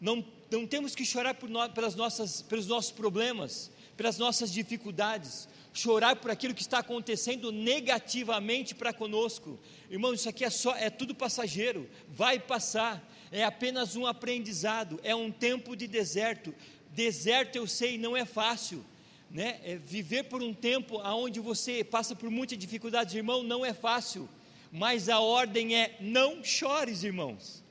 Não, 0.00 0.24
não 0.50 0.66
temos 0.66 0.94
que 0.94 1.04
chorar 1.04 1.34
por 1.34 1.48
no, 1.48 1.68
pelas 1.70 1.94
nossas, 1.94 2.42
pelos 2.42 2.66
nossos 2.66 2.92
problemas, 2.92 3.70
pelas 3.96 4.18
nossas 4.18 4.52
dificuldades. 4.52 5.48
Chorar 5.72 6.16
por 6.16 6.30
aquilo 6.30 6.54
que 6.54 6.62
está 6.62 6.78
acontecendo 6.78 7.50
negativamente 7.50 8.74
para 8.74 8.92
conosco. 8.92 9.58
Irmão, 9.90 10.14
isso 10.14 10.28
aqui 10.28 10.44
é 10.44 10.50
só, 10.50 10.76
é 10.76 10.90
tudo 10.90 11.14
passageiro, 11.14 11.88
vai 12.08 12.38
passar. 12.38 13.04
É 13.30 13.44
apenas 13.44 13.96
um 13.96 14.06
aprendizado, 14.06 15.00
é 15.02 15.14
um 15.14 15.30
tempo 15.30 15.76
de 15.76 15.86
deserto. 15.86 16.54
Deserto 16.92 17.56
eu 17.56 17.66
sei, 17.66 17.98
não 17.98 18.16
é 18.16 18.24
fácil 18.24 18.84
né? 19.30 19.60
É 19.64 19.76
viver 19.76 20.24
por 20.24 20.42
um 20.42 20.54
tempo 20.54 20.98
onde 20.98 21.40
você 21.40 21.82
passa 21.82 22.14
por 22.14 22.30
muitas 22.30 22.58
dificuldades, 22.58 23.14
irmão, 23.14 23.42
não 23.42 23.64
é 23.64 23.72
fácil, 23.72 24.28
mas 24.70 25.08
a 25.08 25.20
ordem 25.20 25.76
é: 25.76 25.96
não 26.00 26.42
chores, 26.44 27.02
irmãos, 27.02 27.62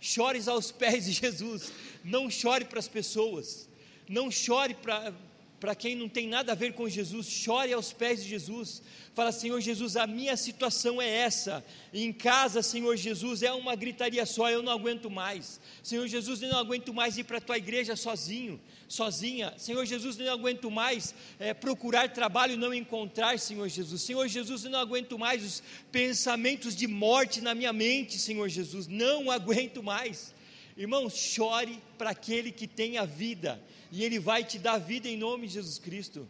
chores 0.00 0.48
aos 0.48 0.70
pés 0.70 1.04
de 1.06 1.12
Jesus, 1.20 1.72
não 2.04 2.30
chore 2.30 2.64
para 2.64 2.78
as 2.78 2.88
pessoas, 2.88 3.68
não 4.08 4.30
chore 4.30 4.74
para 4.74 5.12
para 5.60 5.74
quem 5.74 5.94
não 5.94 6.08
tem 6.08 6.26
nada 6.26 6.52
a 6.52 6.54
ver 6.54 6.72
com 6.72 6.88
Jesus, 6.88 7.26
chore 7.28 7.70
aos 7.72 7.92
pés 7.92 8.22
de 8.22 8.30
Jesus. 8.30 8.82
Fala, 9.14 9.30
Senhor 9.30 9.60
Jesus, 9.60 9.94
a 9.94 10.06
minha 10.06 10.34
situação 10.34 11.02
é 11.02 11.06
essa. 11.06 11.62
Em 11.92 12.10
casa, 12.12 12.62
Senhor 12.62 12.96
Jesus, 12.96 13.42
é 13.42 13.52
uma 13.52 13.76
gritaria 13.76 14.24
só, 14.24 14.50
eu 14.50 14.62
não 14.62 14.72
aguento 14.72 15.10
mais. 15.10 15.60
Senhor 15.82 16.06
Jesus, 16.08 16.40
eu 16.40 16.48
não 16.48 16.58
aguento 16.58 16.94
mais 16.94 17.18
ir 17.18 17.24
para 17.24 17.36
a 17.36 17.40
tua 17.40 17.58
igreja 17.58 17.94
sozinho, 17.94 18.58
sozinha. 18.88 19.52
Senhor 19.58 19.84
Jesus, 19.84 20.18
eu 20.18 20.24
não 20.24 20.32
aguento 20.32 20.70
mais 20.70 21.14
é, 21.38 21.52
procurar 21.52 22.08
trabalho 22.08 22.54
e 22.54 22.56
não 22.56 22.72
encontrar, 22.72 23.38
Senhor 23.38 23.68
Jesus. 23.68 24.00
Senhor 24.00 24.26
Jesus, 24.28 24.64
eu 24.64 24.70
não 24.70 24.80
aguento 24.80 25.18
mais 25.18 25.44
os 25.44 25.62
pensamentos 25.92 26.74
de 26.74 26.86
morte 26.86 27.42
na 27.42 27.54
minha 27.54 27.72
mente, 27.72 28.18
Senhor 28.18 28.48
Jesus. 28.48 28.86
Não 28.86 29.30
aguento 29.30 29.82
mais. 29.82 30.32
Irmãos, 30.80 31.14
chore 31.14 31.78
para 31.98 32.08
aquele 32.08 32.50
que 32.50 32.66
tem 32.66 32.96
a 32.96 33.04
vida 33.04 33.60
e 33.92 34.02
Ele 34.02 34.18
vai 34.18 34.42
te 34.42 34.58
dar 34.58 34.78
vida 34.78 35.06
em 35.06 35.14
nome 35.14 35.46
de 35.46 35.52
Jesus 35.52 35.78
Cristo. 35.78 36.26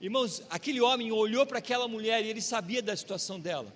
Irmãos, 0.00 0.42
aquele 0.48 0.80
homem 0.80 1.12
olhou 1.12 1.44
para 1.44 1.58
aquela 1.58 1.86
mulher 1.86 2.24
e 2.24 2.28
ele 2.30 2.40
sabia 2.40 2.80
da 2.80 2.96
situação 2.96 3.38
dela. 3.38 3.70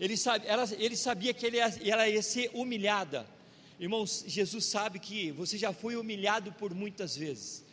Ele, 0.00 0.16
sabe, 0.16 0.48
ela, 0.48 0.68
ele 0.76 0.96
sabia 0.96 1.32
que 1.32 1.46
ele, 1.46 1.58
ela 1.58 2.08
ia 2.08 2.20
ser 2.22 2.50
humilhada. 2.52 3.24
Irmãos, 3.78 4.24
Jesus 4.26 4.64
sabe 4.64 4.98
que 4.98 5.30
você 5.30 5.56
já 5.56 5.72
foi 5.72 5.94
humilhado 5.94 6.52
por 6.54 6.74
muitas 6.74 7.16
vezes. 7.16 7.64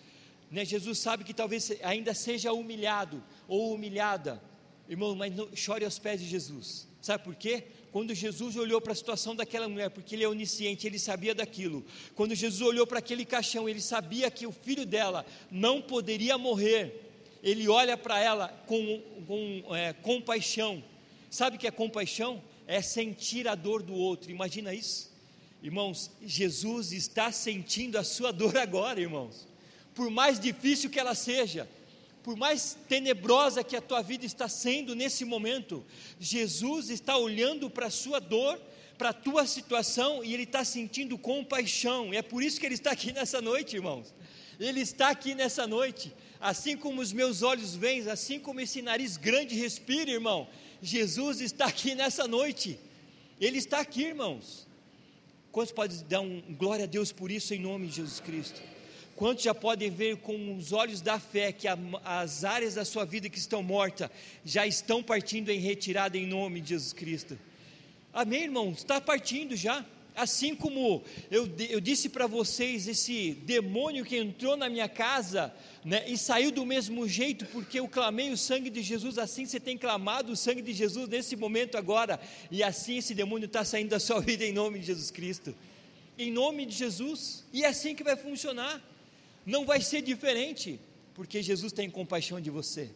Né? 0.52 0.64
Jesus 0.64 1.00
sabe 1.00 1.24
que 1.24 1.34
talvez 1.34 1.72
ainda 1.82 2.14
seja 2.14 2.54
humilhado 2.54 3.22
ou 3.48 3.74
humilhada. 3.74 4.40
Irmão, 4.88 5.16
mas 5.16 5.36
não, 5.36 5.50
chore 5.56 5.84
aos 5.84 5.98
pés 5.98 6.22
de 6.22 6.28
Jesus. 6.28 6.88
Sabe 7.02 7.24
por 7.24 7.34
quê? 7.34 7.64
Quando 7.92 8.14
Jesus 8.14 8.56
olhou 8.56 8.80
para 8.80 8.94
a 8.94 8.96
situação 8.96 9.36
daquela 9.36 9.68
mulher, 9.68 9.90
porque 9.90 10.16
ele 10.16 10.24
é 10.24 10.28
onisciente, 10.28 10.86
ele 10.86 11.00
sabia 11.00 11.34
daquilo. 11.34 11.84
Quando 12.16 12.36
Jesus 12.36 12.62
olhou 12.62 12.86
para 12.86 13.00
aquele 13.00 13.26
caixão, 13.26 13.68
ele 13.68 13.82
sabia 13.82 14.30
que 14.30 14.46
o 14.46 14.52
filho 14.52 14.86
dela 14.86 15.26
não 15.50 15.82
poderia 15.82 16.38
morrer. 16.38 17.10
Ele 17.42 17.68
olha 17.68 17.98
para 17.98 18.20
ela 18.20 18.48
com, 18.68 19.02
com 19.26 19.76
é, 19.76 19.94
compaixão. 19.94 20.84
Sabe 21.32 21.58
o 21.58 21.60
que 21.60 21.68
é 21.68 21.72
compaixão? 21.72 22.42
É 22.68 22.82
sentir 22.82 23.48
a 23.48 23.56
dor 23.56 23.82
do 23.82 23.96
outro. 23.96 24.30
Imagina 24.30 24.74
isso? 24.74 25.10
Irmãos, 25.64 26.12
Jesus 26.24 26.92
está 26.92 27.32
sentindo 27.32 27.98
a 27.98 28.04
sua 28.04 28.32
dor 28.32 28.56
agora, 28.60 29.02
irmãos. 29.02 29.48
Por 29.96 30.10
mais 30.12 30.40
difícil 30.40 30.90
que 30.90 31.00
ela 31.00 31.16
seja, 31.16 31.68
por 32.24 32.36
mais 32.36 32.78
tenebrosa 32.88 33.64
que 33.64 33.76
a 33.76 33.82
tua 33.82 34.02
vida 34.02 34.26
está 34.26 34.48
sendo 34.48 34.96
nesse 34.96 35.24
momento, 35.26 35.86
Jesus 36.20 36.90
está 36.90 37.18
olhando 37.18 37.70
para 37.70 37.88
a 37.88 37.92
sua 37.92 38.20
dor, 38.20 38.60
para 38.98 39.10
a 39.10 39.14
tua 39.14 39.46
situação 39.46 40.24
e 40.24 40.34
ele 40.34 40.44
está 40.44 40.64
sentindo 40.64 41.18
compaixão. 41.18 42.14
E 42.14 42.18
é 42.18 42.22
por 42.22 42.44
isso 42.44 42.60
que 42.60 42.66
ele 42.66 42.76
está 42.76 42.92
aqui 42.92 43.14
nessa 43.14 43.42
noite, 43.42 43.78
irmãos. 43.78 44.14
Ele 44.60 44.82
está 44.82 45.10
aqui 45.10 45.34
nessa 45.34 45.66
noite. 45.66 46.14
Assim 46.40 46.76
como 46.76 47.02
os 47.02 47.14
meus 47.14 47.42
olhos 47.42 47.76
veem, 47.76 48.10
assim 48.10 48.40
como 48.40 48.60
esse 48.60 48.82
nariz 48.82 49.16
grande 49.16 49.56
respira, 49.56 50.12
irmão. 50.12 50.48
Jesus 50.82 51.40
está 51.40 51.66
aqui 51.66 51.96
nessa 51.96 52.28
noite. 52.28 52.78
Ele 53.40 53.58
está 53.58 53.80
aqui, 53.80 54.04
irmãos. 54.04 54.68
Quantos 55.52 55.72
podem 55.72 55.98
dar 56.08 56.20
um 56.20 56.42
glória 56.58 56.84
a 56.84 56.88
Deus 56.88 57.12
por 57.12 57.32
isso 57.32 57.54
em 57.54 57.60
nome 57.60 57.88
de 57.88 57.96
Jesus 57.96 58.20
Cristo? 58.20 58.62
Quantos 59.20 59.44
já 59.44 59.54
podem 59.54 59.90
ver 59.90 60.16
com 60.16 60.56
os 60.56 60.72
olhos 60.72 61.02
da 61.02 61.20
fé 61.20 61.52
que 61.52 61.68
as 62.06 62.46
áreas 62.46 62.76
da 62.76 62.86
sua 62.86 63.04
vida 63.04 63.28
que 63.28 63.38
estão 63.38 63.62
mortas 63.62 64.10
já 64.46 64.66
estão 64.66 65.04
partindo 65.04 65.50
em 65.50 65.60
retirada 65.60 66.18
em 66.18 66.26
nome 66.26 66.62
de 66.62 66.70
Jesus 66.70 66.94
Cristo? 66.94 67.38
Amém, 68.14 68.44
irmãos? 68.44 68.78
Está 68.78 69.02
partindo 69.02 69.58
já. 69.58 69.86
Assim 70.16 70.56
como 70.56 71.04
eu, 71.30 71.52
eu 71.70 71.82
disse 71.82 72.08
para 72.08 72.28
vocês, 72.28 72.88
esse 72.88 73.32
demônio 73.44 74.06
que 74.06 74.16
entrou 74.16 74.56
na 74.56 74.70
minha 74.70 74.88
casa 74.88 75.54
né, 75.84 76.06
e 76.08 76.18
saiu 76.18 76.50
do 76.50 76.66
mesmo 76.66 77.06
jeito, 77.06 77.46
porque 77.48 77.82
eu 77.82 77.90
clamei 77.90 78.32
o 78.32 78.38
sangue 78.38 78.70
de 78.70 78.82
Jesus, 78.82 79.18
assim 79.18 79.46
você 79.46 79.60
tem 79.60 79.78
clamado 79.78 80.32
o 80.32 80.38
sangue 80.38 80.62
de 80.62 80.72
Jesus 80.72 81.10
nesse 81.10 81.36
momento 81.36 81.78
agora, 81.78 82.22
e 82.50 82.64
assim 82.64 83.00
esse 83.00 83.14
demônio 83.14 83.48
está 83.48 83.66
saindo 83.66 83.90
da 83.90 84.00
sua 84.00 84.22
vida 84.24 84.46
em 84.46 84.54
nome 84.54 84.80
de 84.80 84.86
Jesus 84.86 85.12
Cristo. 85.12 85.54
Em 86.18 86.32
nome 86.32 86.66
de 86.66 86.74
Jesus, 86.74 87.44
e 87.52 87.66
é 87.66 87.68
assim 87.68 87.94
que 87.94 88.04
vai 88.04 88.16
funcionar 88.16 88.82
não 89.50 89.66
vai 89.66 89.82
ser 89.82 90.02
diferente, 90.02 90.80
porque 91.14 91.42
Jesus 91.42 91.74
tem 91.74 91.90
compaixão 91.90 92.40
de 92.40 92.50
você. 92.50 92.90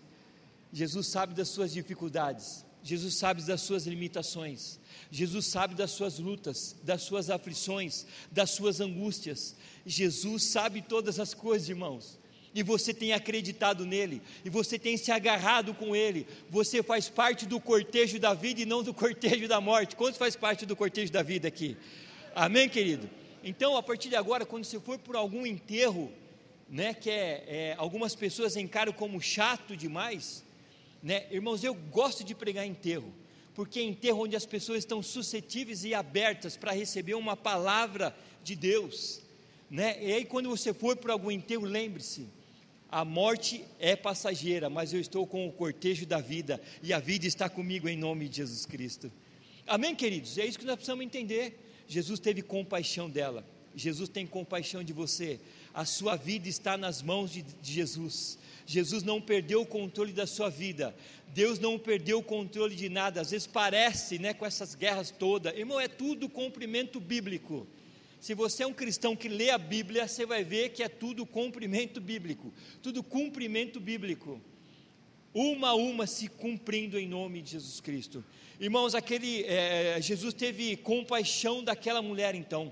Jesus 0.71 1.07
sabe 1.07 1.33
das 1.33 1.49
suas 1.49 1.73
dificuldades, 1.73 2.65
Jesus 2.81 3.15
sabe 3.15 3.41
das 3.43 3.61
suas 3.61 3.85
limitações, 3.85 4.79
Jesus 5.09 5.45
sabe 5.45 5.75
das 5.75 5.91
suas 5.91 6.19
lutas, 6.19 6.75
das 6.83 7.01
suas 7.01 7.29
aflições, 7.29 8.05
das 8.31 8.51
suas 8.51 8.81
angústias. 8.81 9.55
Jesus 9.85 10.43
sabe 10.45 10.81
todas 10.81 11.19
as 11.19 11.33
coisas, 11.33 11.69
irmãos. 11.69 12.19
E 12.55 12.61
você 12.61 12.93
tem 12.93 13.13
acreditado 13.13 13.85
nele, 13.85 14.21
e 14.45 14.49
você 14.49 14.77
tem 14.77 14.95
se 14.95 15.11
agarrado 15.11 15.73
com 15.73 15.95
ele. 15.95 16.27
Você 16.49 16.83
faz 16.83 17.09
parte 17.09 17.45
do 17.47 17.59
cortejo 17.59 18.19
da 18.19 18.33
vida 18.33 18.61
e 18.61 18.65
não 18.65 18.83
do 18.83 18.93
cortejo 18.93 19.47
da 19.47 19.59
morte. 19.59 19.95
Quantos 19.95 20.19
faz 20.19 20.35
parte 20.35 20.65
do 20.65 20.75
cortejo 20.75 21.11
da 21.11 21.23
vida 21.23 21.47
aqui? 21.47 21.75
Amém, 22.35 22.69
querido? 22.69 23.09
Então, 23.43 23.75
a 23.75 23.81
partir 23.81 24.09
de 24.09 24.15
agora, 24.15 24.45
quando 24.45 24.65
você 24.65 24.79
for 24.79 24.99
por 24.99 25.15
algum 25.15 25.45
enterro, 25.45 26.11
né, 26.73 26.91
que 26.91 27.07
é, 27.07 27.43
é, 27.47 27.75
algumas 27.77 28.15
pessoas 28.15 28.57
encaram 28.57 28.91
como 28.91 29.21
chato 29.21 29.77
demais, 29.77 30.43
né, 31.03 31.27
irmãos, 31.29 31.63
eu 31.63 31.75
gosto 31.75 32.23
de 32.23 32.33
pregar 32.33 32.65
enterro, 32.65 33.13
porque 33.53 33.79
é 33.79 33.83
enterro 33.83 34.23
onde 34.23 34.35
as 34.35 34.47
pessoas 34.47 34.79
estão 34.79 35.03
suscetíveis 35.03 35.83
e 35.83 35.93
abertas 35.93 36.57
para 36.57 36.71
receber 36.71 37.13
uma 37.13 37.37
palavra 37.37 38.15
de 38.43 38.55
Deus, 38.55 39.21
né, 39.69 40.03
e 40.03 40.13
aí 40.13 40.25
quando 40.25 40.49
você 40.49 40.73
for 40.73 40.97
por 40.97 41.11
algum 41.11 41.29
enterro, 41.29 41.63
lembre-se, 41.63 42.27
a 42.89 43.05
morte 43.05 43.63
é 43.79 43.95
passageira, 43.95 44.67
mas 44.67 44.93
eu 44.93 44.99
estou 44.99 45.27
com 45.27 45.47
o 45.47 45.51
cortejo 45.51 46.07
da 46.07 46.19
vida, 46.19 46.59
e 46.81 46.91
a 46.91 46.97
vida 46.97 47.27
está 47.27 47.47
comigo 47.47 47.87
em 47.87 47.95
nome 47.95 48.27
de 48.27 48.37
Jesus 48.37 48.65
Cristo, 48.65 49.11
amém 49.67 49.93
queridos, 49.93 50.39
é 50.39 50.45
isso 50.47 50.57
que 50.57 50.65
nós 50.65 50.77
precisamos 50.77 51.05
entender, 51.05 51.55
Jesus 51.87 52.19
teve 52.19 52.41
compaixão 52.41 53.07
dela, 53.07 53.45
Jesus 53.75 54.09
tem 54.09 54.25
compaixão 54.25 54.83
de 54.83 54.93
você, 54.93 55.39
a 55.73 55.85
sua 55.85 56.15
vida 56.15 56.47
está 56.47 56.77
nas 56.77 57.01
mãos 57.01 57.31
de, 57.31 57.41
de 57.41 57.73
Jesus. 57.73 58.37
Jesus 58.65 59.03
não 59.03 59.19
perdeu 59.19 59.61
o 59.61 59.65
controle 59.65 60.13
da 60.13 60.27
sua 60.27 60.49
vida. 60.49 60.95
Deus 61.33 61.57
não 61.57 61.79
perdeu 61.79 62.19
o 62.19 62.23
controle 62.23 62.75
de 62.75 62.89
nada. 62.89 63.21
Às 63.21 63.31
vezes 63.31 63.47
parece, 63.47 64.19
né, 64.19 64.33
com 64.33 64.45
essas 64.45 64.75
guerras 64.75 65.09
todas. 65.09 65.57
Irmão, 65.57 65.79
é 65.79 65.87
tudo 65.87 66.29
cumprimento 66.29 66.99
bíblico. 66.99 67.67
Se 68.21 68.33
você 68.33 68.63
é 68.63 68.67
um 68.67 68.73
cristão 68.73 69.15
que 69.15 69.27
lê 69.27 69.49
a 69.49 69.57
Bíblia, 69.57 70.07
você 70.07 70.25
vai 70.25 70.43
ver 70.43 70.69
que 70.69 70.83
é 70.83 70.87
tudo 70.87 71.25
cumprimento 71.25 71.99
bíblico. 71.99 72.53
Tudo 72.81 73.01
cumprimento 73.01 73.79
bíblico. 73.79 74.39
Uma 75.33 75.69
a 75.69 75.75
uma 75.75 76.05
se 76.05 76.27
cumprindo 76.27 76.99
em 76.99 77.07
nome 77.07 77.41
de 77.41 77.51
Jesus 77.51 77.81
Cristo. 77.81 78.23
Irmãos, 78.59 78.93
aquele 78.93 79.43
é, 79.45 79.99
Jesus 79.99 80.35
teve 80.35 80.77
compaixão 80.77 81.63
daquela 81.63 82.01
mulher 82.01 82.35
então 82.35 82.71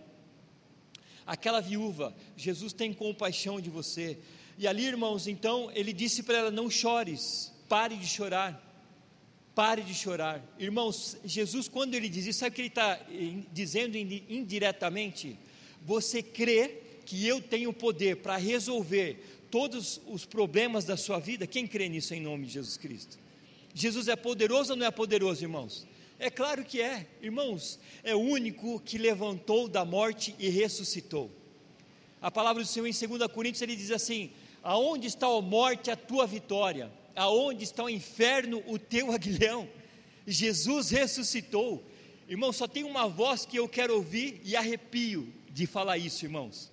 aquela 1.26 1.62
viúva, 1.62 2.16
Jesus 2.36 2.74
tem 2.74 2.94
compaixão 2.94 3.60
de 3.60 3.70
você. 3.70 4.18
E 4.58 4.68
ali, 4.68 4.86
irmãos, 4.86 5.28
então, 5.28 5.72
ele 5.74 5.94
disse 5.94 6.24
para 6.24 6.38
ela: 6.38 6.52
Não 6.52 6.70
chores, 6.70 7.52
pare 7.68 7.96
de 7.96 8.08
chorar, 8.08 8.62
pare 9.56 9.82
de 9.82 9.94
chorar. 9.94 10.44
Irmãos, 10.60 11.18
Jesus, 11.24 11.68
quando 11.68 11.96
ele 11.96 12.10
diz 12.10 12.26
isso, 12.26 12.40
sabe 12.40 12.52
o 12.52 12.56
que 12.56 12.62
ele 12.62 12.68
está 12.68 13.00
dizendo 13.52 13.98
indiretamente? 13.98 15.38
Você 15.84 16.22
crê 16.22 16.82
que 17.06 17.26
eu 17.26 17.42
tenho 17.42 17.74
poder 17.74 18.18
para 18.18 18.38
resolver 18.38 19.48
todos 19.50 20.00
os 20.08 20.26
problemas 20.26 20.86
da 20.86 20.96
sua 20.96 21.20
vida? 21.20 21.48
Quem 21.48 21.68
crê 21.68 21.90
nisso 21.90 22.14
em 22.14 22.22
nome 22.22 22.46
de 22.46 22.54
Jesus 22.54 22.78
Cristo? 22.78 23.20
Jesus 23.74 24.08
é 24.08 24.16
poderoso 24.16 24.74
ou 24.74 24.78
não 24.78 24.86
é 24.86 24.92
poderoso, 24.92 25.44
irmãos? 25.44 25.88
É 26.24 26.30
claro 26.30 26.64
que 26.64 26.80
é, 26.80 27.08
irmãos, 27.20 27.80
é 28.04 28.14
o 28.14 28.20
único 28.20 28.80
que 28.82 29.00
levantou 29.00 29.68
da 29.68 29.84
morte 29.84 30.36
e 30.38 30.50
ressuscitou. 30.50 31.32
A 32.22 32.30
palavra 32.30 32.62
do 32.62 32.68
Senhor 32.70 32.86
em 32.86 32.92
2 32.92 33.32
Coríntios 33.32 33.64
ele 33.64 33.76
diz 33.76 33.90
assim: 33.90 34.30
Aonde 34.62 35.08
está 35.08 35.26
a 35.26 35.42
morte, 35.42 35.90
a 35.90 35.96
tua 35.96 36.28
vitória? 36.28 36.92
Aonde 37.16 37.64
está 37.64 37.84
o 37.84 37.90
inferno, 37.90 38.62
o 38.68 38.78
teu 38.78 39.12
aguilhão? 39.12 39.68
Jesus 40.28 40.92
ressuscitou. 40.92 41.84
Irmão, 42.30 42.54
só 42.54 42.68
tem 42.68 42.84
uma 42.84 43.08
voz 43.08 43.44
que 43.44 43.58
eu 43.58 43.68
quero 43.68 43.96
ouvir 43.96 44.40
e 44.46 44.56
arrepio 44.56 45.34
de 45.50 45.66
falar 45.66 45.98
isso, 45.98 46.24
irmãos. 46.24 46.72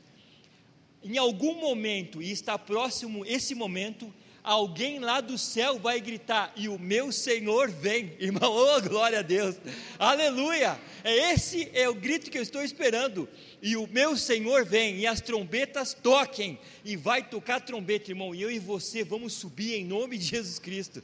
Em 1.02 1.16
algum 1.16 1.54
momento, 1.54 2.20
e 2.20 2.30
está 2.30 2.58
próximo 2.58 3.24
esse 3.24 3.54
momento, 3.54 4.12
alguém 4.48 4.98
lá 4.98 5.20
do 5.20 5.36
céu 5.36 5.78
vai 5.78 6.00
gritar: 6.00 6.50
E 6.56 6.68
o 6.68 6.78
meu 6.78 7.12
Senhor 7.12 7.68
vem, 7.68 8.16
irmão, 8.18 8.50
oh 8.50 8.80
glória 8.80 9.18
a 9.18 9.22
Deus, 9.22 9.56
aleluia! 9.98 10.80
É 11.04 11.32
esse 11.32 11.70
é 11.74 11.86
o 11.86 11.94
grito 11.94 12.30
que 12.30 12.38
eu 12.38 12.42
estou 12.42 12.62
esperando. 12.62 13.28
E 13.60 13.76
o 13.76 13.86
meu 13.86 14.16
Senhor 14.16 14.64
vem, 14.64 14.96
e 15.00 15.06
as 15.06 15.20
trombetas 15.20 15.92
toquem, 15.92 16.58
e 16.82 16.96
vai 16.96 17.28
tocar 17.28 17.60
trombeta, 17.60 18.10
irmão, 18.10 18.34
e 18.34 18.40
eu 18.40 18.50
e 18.50 18.58
você 18.58 19.04
vamos 19.04 19.34
subir 19.34 19.74
em 19.74 19.84
nome 19.84 20.16
de 20.16 20.24
Jesus 20.24 20.58
Cristo, 20.58 21.02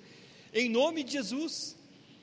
em 0.52 0.70
nome 0.70 1.04
de 1.04 1.12
Jesus, 1.12 1.76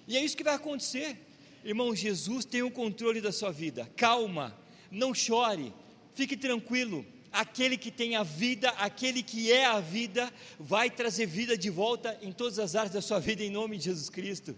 e 0.07 0.17
é 0.17 0.23
isso 0.23 0.35
que 0.35 0.43
vai 0.43 0.55
acontecer, 0.55 1.17
irmão. 1.63 1.95
Jesus 1.95 2.45
tem 2.45 2.63
o 2.63 2.71
controle 2.71 3.21
da 3.21 3.31
sua 3.31 3.51
vida, 3.51 3.87
calma, 3.95 4.57
não 4.89 5.13
chore, 5.13 5.71
fique 6.15 6.35
tranquilo, 6.35 7.05
aquele 7.31 7.77
que 7.77 7.91
tem 7.91 8.15
a 8.15 8.23
vida, 8.23 8.69
aquele 8.71 9.23
que 9.23 9.51
é 9.51 9.65
a 9.65 9.79
vida, 9.79 10.31
vai 10.59 10.89
trazer 10.89 11.25
vida 11.25 11.57
de 11.57 11.69
volta 11.69 12.17
em 12.21 12.31
todas 12.31 12.59
as 12.59 12.75
áreas 12.75 12.93
da 12.93 13.01
sua 13.01 13.19
vida, 13.19 13.43
em 13.43 13.49
nome 13.49 13.77
de 13.77 13.85
Jesus 13.85 14.09
Cristo. 14.09 14.55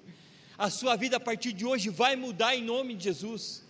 A 0.57 0.69
sua 0.69 0.95
vida 0.95 1.17
a 1.17 1.19
partir 1.19 1.53
de 1.53 1.65
hoje 1.65 1.89
vai 1.89 2.15
mudar 2.15 2.55
em 2.55 2.63
nome 2.63 2.95
de 2.95 3.05
Jesus. 3.05 3.62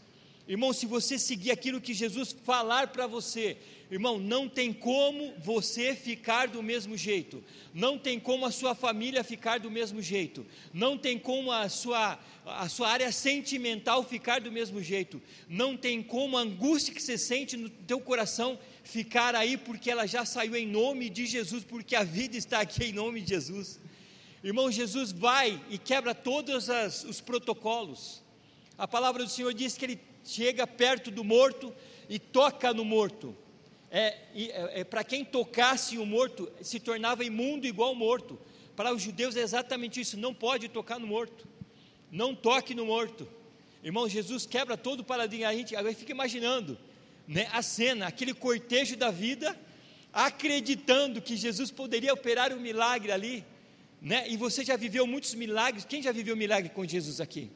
Irmão, 0.45 0.73
se 0.73 0.85
você 0.85 1.17
seguir 1.17 1.51
aquilo 1.51 1.79
que 1.79 1.93
Jesus 1.93 2.35
falar 2.43 2.87
para 2.87 3.07
você, 3.07 3.55
irmão, 3.89 4.19
não 4.19 4.49
tem 4.49 4.73
como 4.73 5.33
você 5.37 5.95
ficar 5.95 6.49
do 6.49 6.61
mesmo 6.61 6.97
jeito, 6.97 7.41
não 7.73 7.97
tem 7.97 8.19
como 8.19 8.45
a 8.45 8.51
sua 8.51 8.75
família 8.75 9.23
ficar 9.23 9.59
do 9.59 9.71
mesmo 9.71 10.01
jeito, 10.01 10.45
não 10.73 10.97
tem 10.97 11.17
como 11.17 11.49
a 11.49 11.69
sua, 11.69 12.19
a 12.45 12.67
sua 12.67 12.89
área 12.89 13.09
sentimental 13.09 14.03
ficar 14.03 14.41
do 14.41 14.51
mesmo 14.51 14.83
jeito, 14.83 15.21
não 15.47 15.77
tem 15.77 16.03
como 16.03 16.37
a 16.37 16.41
angústia 16.41 16.93
que 16.93 17.01
você 17.01 17.17
sente 17.17 17.55
no 17.55 17.69
teu 17.69 18.01
coração 18.01 18.59
ficar 18.83 19.35
aí, 19.35 19.55
porque 19.55 19.89
ela 19.89 20.05
já 20.05 20.25
saiu 20.25 20.57
em 20.57 20.67
nome 20.67 21.09
de 21.09 21.25
Jesus, 21.25 21.63
porque 21.63 21.95
a 21.95 22.03
vida 22.03 22.35
está 22.35 22.59
aqui 22.59 22.85
em 22.85 22.91
nome 22.91 23.21
de 23.21 23.29
Jesus. 23.29 23.79
Irmão, 24.43 24.69
Jesus 24.69 25.13
vai 25.13 25.63
e 25.69 25.77
quebra 25.77 26.13
todos 26.13 26.69
as, 26.69 27.05
os 27.05 27.21
protocolos. 27.21 28.21
A 28.77 28.85
palavra 28.85 29.23
do 29.23 29.29
Senhor 29.29 29.53
diz 29.53 29.77
que 29.77 29.85
ele 29.85 30.12
chega 30.23 30.65
perto 30.65 31.11
do 31.11 31.23
morto 31.23 31.73
e 32.09 32.19
toca 32.19 32.73
no 32.73 32.85
morto. 32.85 33.35
É, 33.91 34.17
é, 34.35 34.81
é 34.81 34.83
para 34.83 35.03
quem 35.03 35.23
tocasse 35.23 35.97
o 35.97 36.05
morto, 36.05 36.51
se 36.61 36.79
tornava 36.79 37.23
imundo 37.23 37.67
igual 37.67 37.93
morto. 37.93 38.39
Para 38.75 38.93
os 38.93 39.01
judeus 39.01 39.35
é 39.35 39.41
exatamente 39.41 40.01
isso: 40.01 40.17
não 40.17 40.33
pode 40.33 40.67
tocar 40.67 40.99
no 40.99 41.07
morto, 41.07 41.47
não 42.11 42.33
toque 42.33 42.73
no 42.73 42.85
morto. 42.85 43.27
Irmão, 43.83 44.07
Jesus 44.07 44.45
quebra 44.45 44.77
todo 44.77 45.01
o 45.01 45.03
paradigma. 45.03 45.49
A 45.49 45.53
gente 45.53 45.75
agora 45.75 45.93
fica 45.93 46.11
imaginando 46.11 46.77
né, 47.27 47.47
a 47.51 47.61
cena, 47.61 48.07
aquele 48.07 48.33
cortejo 48.33 48.95
da 48.95 49.11
vida, 49.11 49.59
acreditando 50.11 51.21
que 51.21 51.35
Jesus 51.35 51.69
poderia 51.69 52.13
operar 52.13 52.53
um 52.53 52.59
milagre 52.59 53.11
ali. 53.11 53.45
Né? 54.01 54.25
E 54.29 54.37
você 54.37 54.63
já 54.63 54.75
viveu 54.75 55.05
muitos 55.05 55.33
milagres. 55.35 55.85
Quem 55.85 56.01
já 56.01 56.11
viveu 56.11 56.35
milagre 56.35 56.69
com 56.69 56.85
Jesus 56.85 57.19
aqui? 57.19 57.51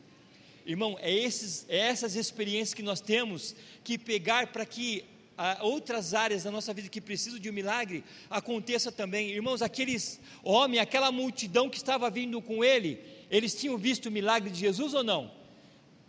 Irmão, 0.68 0.98
é, 1.00 1.10
esses, 1.10 1.66
é 1.70 1.78
essas 1.78 2.18
experiências 2.18 2.74
que 2.74 2.84
nós 2.84 3.00
temos 3.00 3.56
que 3.86 3.98
pegar 3.98 4.48
para 4.48 4.66
que 4.66 5.06
ah, 5.38 5.60
outras 5.62 6.14
áreas 6.14 6.44
da 6.44 6.52
nossa 6.52 6.74
vida 6.74 6.90
que 6.90 7.00
precisam 7.00 7.40
de 7.40 7.50
um 7.50 7.54
milagre 7.54 8.04
aconteça 8.30 8.92
também. 8.92 9.30
Irmãos, 9.30 9.62
aqueles 9.62 10.20
homens, 10.44 10.82
aquela 10.82 11.10
multidão 11.10 11.70
que 11.70 11.78
estava 11.78 12.10
vindo 12.10 12.42
com 12.42 12.66
ele, 12.66 13.00
eles 13.32 13.56
tinham 13.56 13.78
visto 13.78 14.08
o 14.08 14.12
milagre 14.12 14.50
de 14.50 14.60
Jesus 14.60 14.94
ou 14.94 15.06
não? 15.06 15.32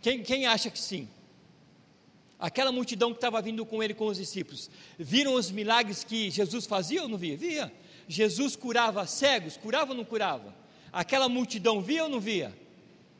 Quem, 0.01 0.21
quem 0.23 0.45
acha 0.45 0.69
que 0.69 0.79
sim? 0.79 1.07
Aquela 2.37 2.71
multidão 2.71 3.11
que 3.11 3.17
estava 3.17 3.41
vindo 3.41 3.65
com 3.65 3.81
ele 3.81 3.93
com 3.93 4.07
os 4.07 4.17
discípulos, 4.17 4.69
viram 4.97 5.35
os 5.35 5.49
milagres 5.49 6.03
que 6.03 6.29
Jesus 6.29 6.65
fazia 6.65 7.01
ou 7.01 7.07
não 7.07 7.17
via? 7.17 7.37
Via. 7.37 7.73
Jesus 8.09 8.57
curava 8.57 9.07
cegos, 9.07 9.55
curava 9.55 9.91
ou 9.91 9.97
não 9.97 10.03
curava? 10.03 10.53
Aquela 10.91 11.29
multidão 11.29 11.81
via 11.81 12.03
ou 12.03 12.09
não 12.09 12.19
via? 12.19 12.53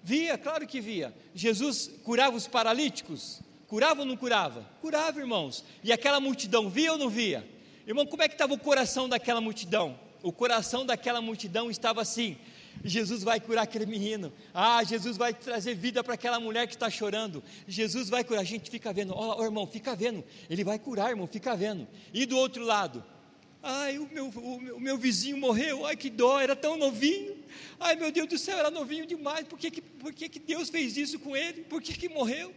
Via, 0.04 0.38
claro 0.38 0.66
que 0.66 0.80
via. 0.80 1.14
Jesus 1.34 1.92
curava 2.04 2.36
os 2.36 2.48
paralíticos? 2.48 3.42
Curava 3.68 4.02
ou 4.02 4.06
não 4.06 4.18
curava? 4.18 4.68
Curava, 4.82 5.20
irmãos. 5.20 5.64
E 5.84 5.92
aquela 5.92 6.20
multidão 6.20 6.70
via 6.70 6.94
ou 6.94 6.98
não 6.98 7.10
via? 7.10 7.48
Irmão, 7.86 8.06
como 8.06 8.24
é 8.24 8.28
que 8.28 8.36
estava 8.36 8.54
o 8.54 8.60
coração 8.60 9.08
daquela 9.10 9.42
multidão? 9.42 10.00
O 10.22 10.32
coração 10.32 10.86
daquela 10.86 11.22
multidão 11.22 11.70
estava 11.70 12.02
assim: 12.02 12.38
Jesus 12.84 13.24
vai 13.24 13.40
curar 13.40 13.64
aquele 13.64 13.86
menino. 13.86 14.32
Ah, 14.54 14.84
Jesus 14.84 15.18
vai 15.18 15.34
trazer 15.34 15.76
vida 15.76 16.04
para 16.04 16.14
aquela 16.14 16.40
mulher 16.40 16.68
que 16.68 16.74
está 16.74 16.90
chorando. 16.90 17.44
Jesus 17.68 18.10
vai 18.10 18.24
curar. 18.24 18.42
A 18.42 18.46
gente 18.46 18.70
fica 18.70 18.92
vendo, 18.94 19.14
ó 19.14 19.38
oh, 19.38 19.44
irmão, 19.44 19.68
fica 19.68 19.96
vendo. 19.96 20.24
Ele 20.50 20.64
vai 20.64 20.80
curar, 20.80 21.10
irmão, 21.10 21.28
fica 21.28 21.56
vendo. 21.56 21.88
E 22.14 22.26
do 22.26 22.38
outro 22.38 22.64
lado, 22.64 23.04
ai, 23.62 23.98
o 23.98 24.08
meu, 24.12 24.28
o 24.28 24.80
meu, 24.80 24.98
vizinho 24.98 25.38
morreu. 25.38 25.86
Ai, 25.86 25.96
que 25.96 26.10
dó, 26.10 26.40
era 26.40 26.56
tão 26.56 26.78
novinho. 26.78 27.38
Ai, 27.80 27.96
meu 27.96 28.12
Deus 28.12 28.28
do 28.28 28.38
céu, 28.38 28.58
era 28.58 28.72
novinho 28.72 29.06
demais. 29.06 29.48
Por 29.48 29.58
que, 29.58 29.72
que, 29.72 29.82
por 29.82 30.14
que, 30.14 30.30
que 30.30 30.40
Deus 30.40 30.70
fez 30.70 30.98
isso 30.98 31.20
com 31.20 31.36
ele? 31.36 31.64
Por 31.64 31.82
que, 31.82 31.94
que 31.94 32.10
morreu? 32.10 32.54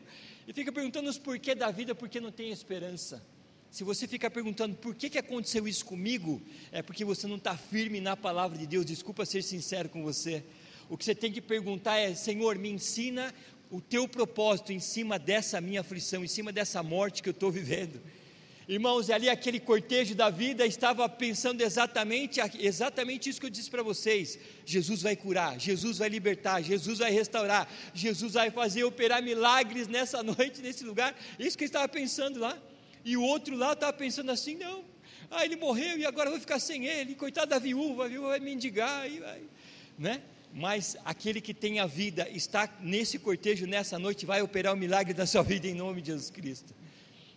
E 0.46 0.52
fica 0.52 0.72
perguntando 0.72 1.08
os 1.08 1.18
porquê 1.18 1.54
da 1.54 1.70
vida, 1.70 1.94
porque 1.94 2.20
não 2.20 2.32
tem 2.32 2.50
esperança. 2.50 3.22
Se 3.70 3.84
você 3.84 4.06
ficar 4.06 4.30
perguntando 4.30 4.76
por 4.76 4.94
que, 4.94 5.08
que 5.08 5.18
aconteceu 5.18 5.66
isso 5.66 5.84
comigo, 5.84 6.42
é 6.70 6.82
porque 6.82 7.04
você 7.04 7.26
não 7.26 7.36
está 7.36 7.56
firme 7.56 8.00
na 8.00 8.16
palavra 8.16 8.58
de 8.58 8.66
Deus. 8.66 8.84
Desculpa 8.84 9.24
ser 9.24 9.42
sincero 9.42 9.88
com 9.88 10.02
você. 10.02 10.44
O 10.90 10.98
que 10.98 11.04
você 11.04 11.14
tem 11.14 11.32
que 11.32 11.40
perguntar 11.40 11.96
é: 11.96 12.14
Senhor, 12.14 12.58
me 12.58 12.68
ensina 12.68 13.32
o 13.70 13.80
teu 13.80 14.06
propósito 14.06 14.72
em 14.72 14.78
cima 14.78 15.18
dessa 15.18 15.58
minha 15.58 15.80
aflição, 15.80 16.22
em 16.22 16.28
cima 16.28 16.52
dessa 16.52 16.82
morte 16.82 17.22
que 17.22 17.30
eu 17.30 17.32
estou 17.32 17.50
vivendo. 17.50 17.98
Irmãos, 18.68 19.11
ali 19.11 19.29
aquele 19.29 19.59
cortejo 19.59 20.14
da 20.14 20.31
vida 20.31 20.64
estava 20.64 21.09
pensando 21.09 21.61
exatamente, 21.62 22.40
exatamente 22.61 23.29
isso 23.29 23.40
que 23.40 23.46
eu 23.46 23.51
disse 23.51 23.68
para 23.68 23.83
vocês. 23.83 24.38
Jesus 24.64 25.03
vai 25.03 25.16
curar, 25.16 25.59
Jesus 25.59 25.98
vai 25.98 26.09
libertar, 26.09 26.62
Jesus 26.62 27.01
vai 27.01 27.11
restaurar, 27.11 27.68
Jesus 27.92 28.35
vai 28.35 28.51
fazer 28.51 28.85
operar 28.85 29.20
milagres 29.22 29.88
nessa 29.88 30.22
noite, 30.25 30.62
nesse 30.62 30.85
lugar. 30.85 31.18
Isso 31.38 31.59
que 31.59 31.64
eu 31.64 31.66
estava 31.66 31.88
pensando 31.88 32.38
lá. 32.38 32.57
E 33.05 33.16
o 33.16 33.22
outro 33.22 33.57
lá 33.57 33.72
estava 33.72 33.92
pensando 33.92 34.31
assim: 34.31 34.55
não, 34.55 34.85
ah, 35.29 35.44
ele 35.44 35.57
morreu 35.57 35.98
e 35.98 36.07
agora 36.07 36.29
eu 36.29 36.33
vou 36.33 36.40
ficar 36.40 36.61
sem 36.61 36.87
ele, 36.87 37.16
coitado 37.16 37.48
da 37.48 37.59
viúva, 37.59 38.05
a 38.05 38.09
viúva 38.09 38.29
vai 38.29 38.40
mendigar, 38.40 39.11
e 39.11 39.18
vai, 39.18 39.42
né? 39.98 40.22
Mas 40.55 40.96
aquele 41.05 41.40
que 41.40 41.55
tem 41.55 41.81
a 41.81 41.87
vida 41.87 42.29
está 42.29 42.68
nesse 42.81 43.18
cortejo 43.18 43.66
nessa 43.66 43.98
noite, 43.98 44.27
vai 44.27 44.42
operar 44.42 44.75
o 44.75 44.77
milagre 44.77 45.14
da 45.14 45.27
sua 45.27 45.42
vida 45.42 45.66
em 45.66 45.75
nome 45.75 46.01
de 46.01 46.09
Jesus 46.09 46.31
Cristo. 46.31 46.75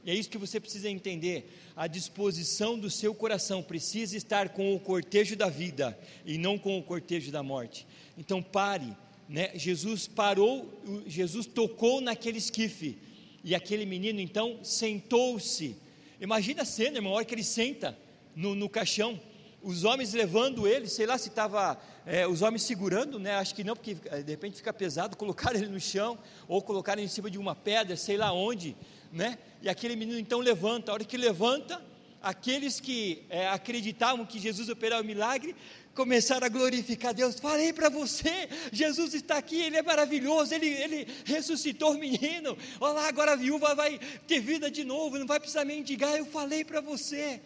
E 0.06 0.12
é 0.12 0.14
isso 0.14 0.30
que 0.30 0.38
você 0.38 0.60
precisa 0.60 0.88
entender. 0.88 1.52
A 1.76 1.88
disposição 1.88 2.78
do 2.78 2.92
seu 2.92 3.16
coração 3.16 3.64
precisa 3.64 4.16
estar 4.16 4.50
com 4.50 4.76
o 4.76 4.80
cortejo 4.80 5.36
da 5.36 5.50
vida 5.50 5.98
e 6.24 6.38
não 6.38 6.60
com 6.60 6.78
o 6.78 6.84
cortejo 6.84 7.32
da 7.32 7.42
morte. 7.42 7.88
Então 8.16 8.42
pare, 8.42 8.96
né? 9.28 9.52
Jesus 9.56 10.08
parou, 10.08 10.72
Jesus 11.08 11.48
tocou 11.48 12.00
naquele 12.02 12.38
esquife 12.38 12.98
e 13.44 13.56
aquele 13.56 13.86
menino 13.86 14.20
então 14.22 14.60
sentou-se. 14.64 15.76
Imagina 16.22 16.62
a 16.62 16.66
cena, 16.66 16.98
irmão, 16.98 17.14
a 17.14 17.16
hora 17.16 17.26
que 17.26 17.34
ele 17.34 17.44
senta 17.44 17.98
no, 18.36 18.54
no 18.54 18.70
caixão, 18.70 19.20
os 19.66 19.84
homens 19.84 20.14
levando 20.14 20.68
ele, 20.68 20.88
sei 20.88 21.08
lá 21.08 21.18
se 21.18 21.30
estava 21.30 21.76
é, 22.06 22.28
os 22.28 22.44
homens 22.44 22.62
segurando, 22.62 23.18
né? 23.18 23.36
Acho 23.36 23.56
que 23.56 23.64
não, 23.64 23.76
porque 23.76 23.98
é, 24.06 24.22
de 24.22 24.32
repente 24.32 24.58
fica 24.58 24.72
pesado, 24.72 25.18
colocar 25.18 25.56
ele 25.56 25.66
no 25.66 25.80
chão, 25.80 26.20
ou 26.48 26.62
colocar 26.62 27.00
em 27.00 27.08
cima 27.08 27.32
de 27.32 27.40
uma 27.40 27.56
pedra, 27.56 27.98
sei 27.98 28.16
lá 28.16 28.32
onde, 28.32 28.78
né? 29.12 29.40
E 29.64 29.68
aquele 29.68 29.96
menino 29.96 30.20
então 30.20 30.40
levanta, 30.40 30.92
a 30.92 30.94
hora 30.94 31.04
que 31.04 31.18
levanta, 31.18 31.82
aqueles 32.22 32.80
que 32.80 33.24
é, 33.28 33.48
acreditavam 33.48 34.24
que 34.24 34.38
Jesus 34.38 34.70
operava 34.70 35.02
o 35.02 35.06
milagre, 35.06 35.56
começaram 35.96 36.46
a 36.46 36.50
glorificar 36.50 37.12
Deus. 37.12 37.40
Falei 37.40 37.74
para 37.74 37.90
você, 37.90 38.48
Jesus 38.72 39.16
está 39.16 39.38
aqui, 39.38 39.60
Ele 39.62 39.78
é 39.78 39.82
maravilhoso, 39.82 40.54
Ele, 40.54 40.68
Ele 40.68 41.08
ressuscitou 41.26 41.94
o 41.94 41.98
menino. 41.98 42.56
Olha 42.80 42.94
lá, 42.94 43.08
agora 43.08 43.32
a 43.32 43.36
viúva 43.36 43.74
vai 43.74 44.00
ter 44.28 44.40
vida 44.42 44.70
de 44.70 44.84
novo, 44.84 45.18
não 45.18 45.26
vai 45.26 45.40
precisar 45.40 45.66
mendigar. 45.66 46.16
Eu 46.16 46.26
falei 46.28 46.64
para 46.64 46.82
você. 46.82 47.42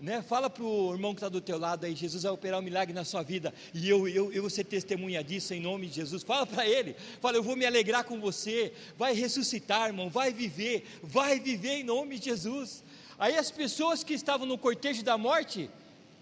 Né? 0.00 0.22
Fala 0.22 0.48
para 0.48 0.62
o 0.62 0.92
irmão 0.92 1.12
que 1.12 1.18
está 1.18 1.28
do 1.28 1.40
teu 1.40 1.58
lado 1.58 1.84
aí, 1.84 1.94
Jesus 1.94 2.22
vai 2.22 2.30
operar 2.30 2.60
um 2.60 2.62
milagre 2.62 2.94
na 2.94 3.04
sua 3.04 3.22
vida, 3.22 3.52
e 3.74 3.88
eu, 3.88 4.06
eu, 4.06 4.32
eu 4.32 4.42
vou 4.42 4.50
ser 4.50 4.64
testemunha 4.64 5.24
disso 5.24 5.52
em 5.54 5.60
nome 5.60 5.88
de 5.88 5.96
Jesus. 5.96 6.22
Fala 6.22 6.46
para 6.46 6.66
ele, 6.66 6.94
fala, 7.20 7.36
eu 7.36 7.42
vou 7.42 7.56
me 7.56 7.66
alegrar 7.66 8.04
com 8.04 8.20
você, 8.20 8.72
vai 8.96 9.12
ressuscitar, 9.12 9.88
irmão, 9.88 10.08
vai 10.08 10.32
viver, 10.32 10.86
vai 11.02 11.40
viver 11.40 11.78
em 11.80 11.82
nome 11.82 12.18
de 12.18 12.26
Jesus. 12.26 12.84
Aí 13.18 13.36
as 13.36 13.50
pessoas 13.50 14.04
que 14.04 14.14
estavam 14.14 14.46
no 14.46 14.56
cortejo 14.56 15.02
da 15.02 15.18
morte, 15.18 15.68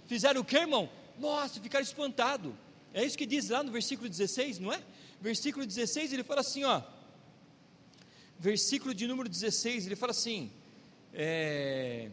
fizeram 0.07 0.41
o 0.41 0.45
que, 0.45 0.57
irmão? 0.57 0.89
Nossa, 1.19 1.61
ficaram 1.61 1.85
espantados. 1.85 2.53
É 2.95 3.05
isso 3.05 3.19
que 3.19 3.27
diz 3.27 3.51
lá 3.51 3.62
no 3.62 3.71
versículo 3.71 4.09
16, 4.09 4.59
não 4.59 4.73
é? 4.73 4.83
Versículo 5.21 5.67
16, 5.67 6.15
ele 6.15 6.25
fala 6.25 6.41
assim, 6.41 6.65
ó. 6.65 6.81
Versículo 8.39 8.95
de 8.95 9.07
número 9.07 9.29
16, 9.29 9.87
ele 9.87 9.97
fala 9.97 10.12
assim: 10.12 10.51
é, 11.12 12.11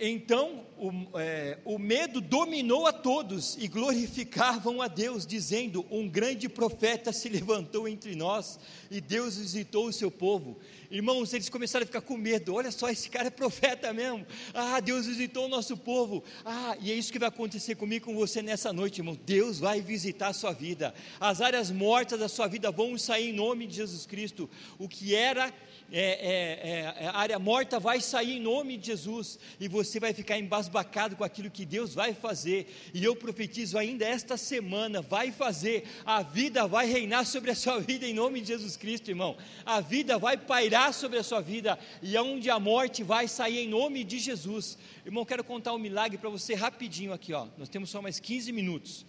então 0.00 0.66
o, 0.76 1.18
é, 1.18 1.58
o, 1.64 1.78
medo 1.78 2.20
dominou 2.20 2.86
a 2.86 2.92
todos 2.92 3.56
e 3.60 3.68
glorificavam 3.68 4.82
a 4.82 4.88
Deus, 4.88 5.24
dizendo: 5.24 5.86
Um 5.88 6.08
grande 6.08 6.48
profeta 6.48 7.12
se 7.12 7.28
levantou 7.28 7.86
entre 7.86 8.16
nós 8.16 8.58
e 8.90 9.00
Deus 9.00 9.38
visitou 9.38 9.86
o 9.86 9.92
seu 9.92 10.10
povo. 10.10 10.58
Irmãos, 10.90 11.34
eles 11.34 11.50
começaram 11.50 11.84
a 11.84 11.86
ficar 11.86 12.00
com 12.00 12.16
medo: 12.16 12.54
olha 12.54 12.70
só, 12.70 12.88
esse 12.88 13.10
cara 13.10 13.26
é 13.26 13.30
profeta 13.30 13.92
mesmo. 13.92 14.26
Ah, 14.54 14.80
Deus 14.80 15.06
visitou 15.06 15.44
o 15.44 15.48
nosso 15.48 15.76
povo. 15.76 16.24
Ah, 16.44 16.76
e 16.80 16.90
é 16.90 16.94
isso 16.94 17.12
que 17.12 17.18
vai 17.18 17.28
acontecer 17.28 17.74
comigo 17.74 18.06
com 18.06 18.14
você 18.14 18.40
nessa 18.40 18.72
noite, 18.72 19.00
irmão. 19.00 19.18
Deus 19.26 19.58
vai 19.58 19.82
visitar 19.82 20.28
a 20.28 20.32
sua 20.32 20.52
vida. 20.52 20.94
As 21.20 21.42
áreas 21.42 21.70
mortas 21.70 22.18
da 22.18 22.28
sua 22.28 22.46
vida 22.46 22.70
vão 22.70 22.96
sair 22.96 23.30
em 23.30 23.32
nome 23.34 23.66
de 23.66 23.76
Jesus 23.76 24.06
Cristo. 24.06 24.48
O 24.78 24.88
que 24.88 25.14
era 25.14 25.52
é, 25.90 26.94
é, 27.00 27.04
é, 27.04 27.08
a 27.08 27.16
área 27.16 27.38
morta 27.38 27.80
vai 27.80 27.98
sair 27.98 28.36
em 28.36 28.40
nome 28.40 28.76
de 28.76 28.88
Jesus, 28.88 29.38
e 29.58 29.66
você 29.68 29.98
vai 29.98 30.12
ficar 30.12 30.38
embasbacado 30.38 31.16
com 31.16 31.24
aquilo 31.24 31.50
que 31.50 31.64
Deus 31.64 31.94
vai 31.94 32.12
fazer, 32.12 32.66
e 32.92 33.02
eu 33.02 33.16
profetizo 33.16 33.78
ainda 33.78 34.04
esta 34.04 34.36
semana, 34.36 35.00
vai 35.00 35.32
fazer, 35.32 35.84
a 36.04 36.22
vida 36.22 36.66
vai 36.66 36.86
reinar 36.86 37.24
sobre 37.24 37.50
a 37.50 37.54
sua 37.54 37.80
vida 37.80 38.06
em 38.06 38.12
nome 38.12 38.42
de 38.42 38.48
Jesus 38.48 38.76
Cristo, 38.76 39.10
irmão, 39.10 39.36
a 39.64 39.80
vida 39.80 40.18
vai 40.18 40.36
pairar 40.36 40.77
sobre 40.92 41.18
a 41.18 41.22
sua 41.22 41.40
vida, 41.40 41.78
e 42.02 42.16
aonde 42.16 42.48
a 42.48 42.58
morte 42.58 43.02
vai 43.02 43.26
sair 43.26 43.58
em 43.58 43.68
nome 43.68 44.04
de 44.04 44.18
Jesus, 44.18 44.78
irmão, 45.04 45.24
quero 45.24 45.42
contar 45.42 45.74
um 45.74 45.78
milagre 45.78 46.16
para 46.16 46.30
você 46.30 46.54
rapidinho 46.54 47.12
aqui, 47.12 47.32
ó, 47.32 47.46
nós 47.58 47.68
temos 47.68 47.90
só 47.90 48.00
mais 48.00 48.20
15 48.20 48.52
minutos, 48.52 49.04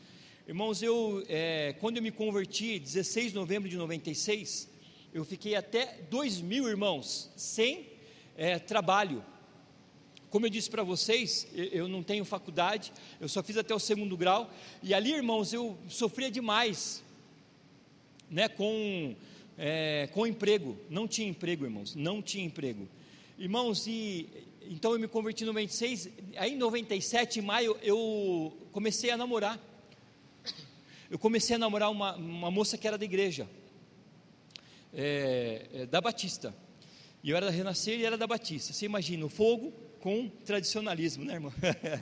irmãos, 0.47 0.82
eu, 0.82 1.23
é, 1.29 1.75
quando 1.79 1.97
eu 1.97 2.03
me 2.03 2.12
converti, 2.12 2.79
16 2.79 3.29
de 3.29 3.36
novembro 3.36 3.69
de 3.69 3.77
96, 3.77 4.67
eu 5.13 5.23
fiquei 5.23 5.55
até 5.55 5.99
2000 6.10 6.67
irmãos 6.67 7.29
sem 7.36 7.88
é, 8.36 8.60
trabalho. 8.60 9.23
Como 10.29 10.45
eu 10.45 10.49
disse 10.49 10.69
para 10.69 10.84
vocês, 10.84 11.47
eu 11.53 11.88
não 11.88 12.03
tenho 12.03 12.23
faculdade, 12.23 12.93
eu 13.19 13.27
só 13.27 13.41
fiz 13.41 13.58
até 13.58 13.73
o 13.73 13.79
segundo 13.79 14.15
grau, 14.15 14.53
e 14.84 14.93
ali, 14.93 15.12
irmãos, 15.12 15.51
eu 15.51 15.75
sofria 15.88 16.29
demais, 16.29 17.03
né, 18.29 18.47
com, 18.47 19.15
é, 19.62 20.08
com 20.13 20.26
emprego, 20.26 20.78
não 20.89 21.06
tinha 21.06 21.28
emprego, 21.28 21.65
irmãos, 21.65 21.93
não 21.93 22.22
tinha 22.22 22.45
emprego. 22.45 22.88
Irmãos, 23.38 23.86
e 23.88 24.30
então 24.62 24.93
eu 24.93 25.00
me 25.00 25.08
converti 25.08 25.43
em 25.43 25.48
96, 25.48 26.10
aí 26.38 26.54
em 26.54 26.58
97, 26.58 27.39
em 27.39 27.41
maio, 27.41 27.78
eu 27.82 28.58
comecei 28.72 29.12
a 29.12 29.17
namorar. 29.17 29.60
Eu 31.12 31.19
comecei 31.19 31.58
a 31.58 31.60
namorar 31.60 31.91
uma, 31.91 32.15
uma 32.15 32.50
moça 32.50 32.78
que 32.78 32.88
era 32.88 32.98
da 32.98 33.04
igreja 33.04 33.50
é, 34.93 35.65
é, 35.74 35.86
da 35.86 36.00
Batista. 36.00 36.56
E 37.22 37.32
eu 37.32 37.36
era 37.36 37.48
da 37.48 37.52
Renascer 37.52 38.00
e 38.00 38.06
era 38.06 38.17
da 38.17 38.26
Batista. 38.26 38.72
Você 38.72 38.86
imagina 38.86 39.26
o 39.26 39.30
fogo 39.30 39.74
com 40.00 40.30
tradicionalismo, 40.45 41.26
né, 41.26 41.34
irmão? 41.34 41.54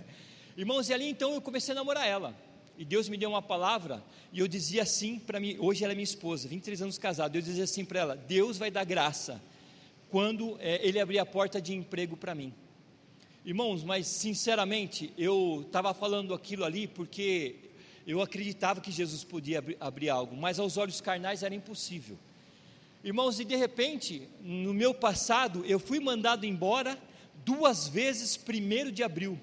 Irmãos, 0.56 0.90
e 0.90 0.94
ali 0.94 1.08
então 1.08 1.34
eu 1.34 1.42
comecei 1.42 1.72
a 1.72 1.76
namorar 1.76 2.08
ela. 2.08 2.36
E 2.78 2.86
Deus 2.86 3.10
me 3.10 3.18
deu 3.18 3.30
uma 3.30 3.42
palavra 3.42 4.04
e 4.32 4.40
eu 4.40 4.48
dizia 4.48 4.84
assim 4.84 5.18
para 5.18 5.40
mim, 5.40 5.58
hoje 5.60 5.84
ela 5.84 5.94
é 5.94 5.96
minha 5.96 6.04
esposa, 6.04 6.48
23 6.48 6.84
anos 6.84 6.98
casado, 7.00 7.36
eu 7.36 7.42
dizia 7.42 7.64
assim 7.64 7.84
para 7.84 8.00
ela: 8.00 8.16
Deus 8.16 8.58
vai 8.58 8.70
dar 8.70 8.84
graça 8.84 9.42
quando 10.10 10.58
é, 10.60 10.86
Ele 10.88 11.00
abrir 11.00 11.18
a 11.18 11.26
porta 11.26 11.60
de 11.60 11.74
emprego 11.74 12.16
para 12.16 12.36
mim. 12.36 12.54
Irmãos, 13.44 13.84
mas 13.84 14.06
sinceramente, 14.06 15.12
eu 15.18 15.64
estava 15.66 15.94
falando 15.94 16.34
aquilo 16.34 16.66
ali 16.66 16.88
porque 16.88 17.56
eu 18.06 18.22
acreditava 18.22 18.80
que 18.80 18.92
Jesus 18.92 19.24
podia 19.24 19.60
abrir, 19.60 19.78
abrir 19.80 20.10
algo, 20.10 20.36
mas 20.36 20.60
aos 20.60 20.78
olhos 20.78 21.02
carnais 21.02 21.42
era 21.42 21.56
impossível. 21.56 22.18
Irmãos, 23.04 23.40
e 23.40 23.46
de 23.46 23.56
repente, 23.56 24.28
no 24.42 24.74
meu 24.74 24.94
passado, 24.94 25.64
eu 25.66 25.80
fui 25.80 26.00
mandado 26.00 26.46
embora 26.46 26.98
duas 27.46 27.88
vezes, 27.88 28.38
primeiro 28.38 28.92
de 28.92 29.02
abril. 29.02 29.40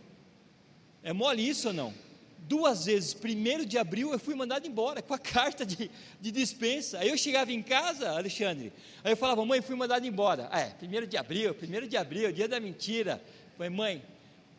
É 1.03 1.12
mole 1.12 1.47
isso 1.49 1.68
ou 1.68 1.75
não? 1.75 2.04
Duas 2.46 2.85
vezes, 2.85 3.14
primeiro 3.14 3.64
de 3.64 3.78
abril, 3.78 4.12
eu 4.12 4.18
fui 4.18 4.35
mandado 4.35 4.66
embora 4.66 5.00
com 5.00 5.14
a 5.14 5.18
carta 5.18 5.64
de, 5.64 5.90
de 6.20 6.30
dispensa. 6.30 6.98
Aí 6.98 7.09
eu 7.09 7.16
chegava 7.16 7.50
em 7.50 7.62
casa, 7.62 8.11
Alexandre, 8.11 8.72
aí 9.02 9.12
eu 9.12 9.16
falava, 9.16 9.44
mãe, 9.44 9.62
fui 9.62 9.74
mandado 9.74 10.07
embora. 10.07 10.48
É, 10.52 10.66
primeiro 10.66 11.07
de 11.07 11.16
abril, 11.16 11.54
primeiro 11.54 11.88
de 11.88 11.96
abril, 11.96 12.30
dia 12.33 12.46
da 12.46 12.61
mentira. 12.61 13.22
Falei, 13.57 13.70
mãe, 13.70 14.02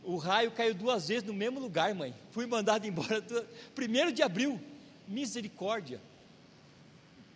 o 0.04 0.18
raio 0.18 0.52
caiu 0.52 0.74
duas 0.74 1.08
vezes 1.08 1.24
no 1.24 1.34
mesmo 1.34 1.60
lugar, 1.60 1.94
mãe. 1.94 2.14
Fui 2.32 2.46
mandado 2.46 2.86
embora. 2.88 3.24
Primeiro 3.76 4.12
de 4.12 4.24
abril, 4.24 4.60
misericórdia. 5.08 6.02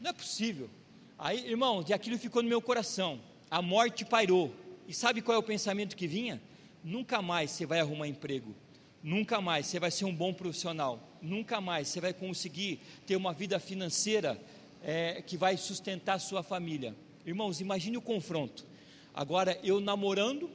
Não 0.01 0.09
é 0.09 0.13
possível. 0.13 0.69
Aí, 1.17 1.47
irmão, 1.49 1.83
e 1.87 1.93
aquilo 1.93 2.17
ficou 2.17 2.41
no 2.41 2.49
meu 2.49 2.61
coração. 2.61 3.19
A 3.51 3.61
morte 3.61 4.05
pairou. 4.05 4.53
E 4.87 4.93
sabe 4.93 5.21
qual 5.21 5.35
é 5.35 5.37
o 5.37 5.43
pensamento 5.43 5.95
que 5.95 6.07
vinha? 6.07 6.41
Nunca 6.83 7.21
mais 7.21 7.51
você 7.51 7.65
vai 7.65 7.79
arrumar 7.79 8.07
emprego. 8.07 8.55
Nunca 9.03 9.39
mais 9.39 9.67
você 9.67 9.79
vai 9.79 9.91
ser 9.91 10.05
um 10.05 10.13
bom 10.13 10.33
profissional. 10.33 10.99
Nunca 11.21 11.59
mais 11.61 11.87
você 11.87 12.01
vai 12.01 12.13
conseguir 12.13 12.79
ter 13.05 13.15
uma 13.15 13.33
vida 13.33 13.59
financeira 13.59 14.39
é, 14.83 15.21
que 15.21 15.37
vai 15.37 15.57
sustentar 15.57 16.15
a 16.15 16.19
sua 16.19 16.43
família. 16.43 16.95
Irmãos, 17.25 17.61
imagine 17.61 17.97
o 17.97 18.01
confronto. 18.01 18.65
Agora, 19.13 19.59
eu 19.63 19.79
namorando, 19.79 20.49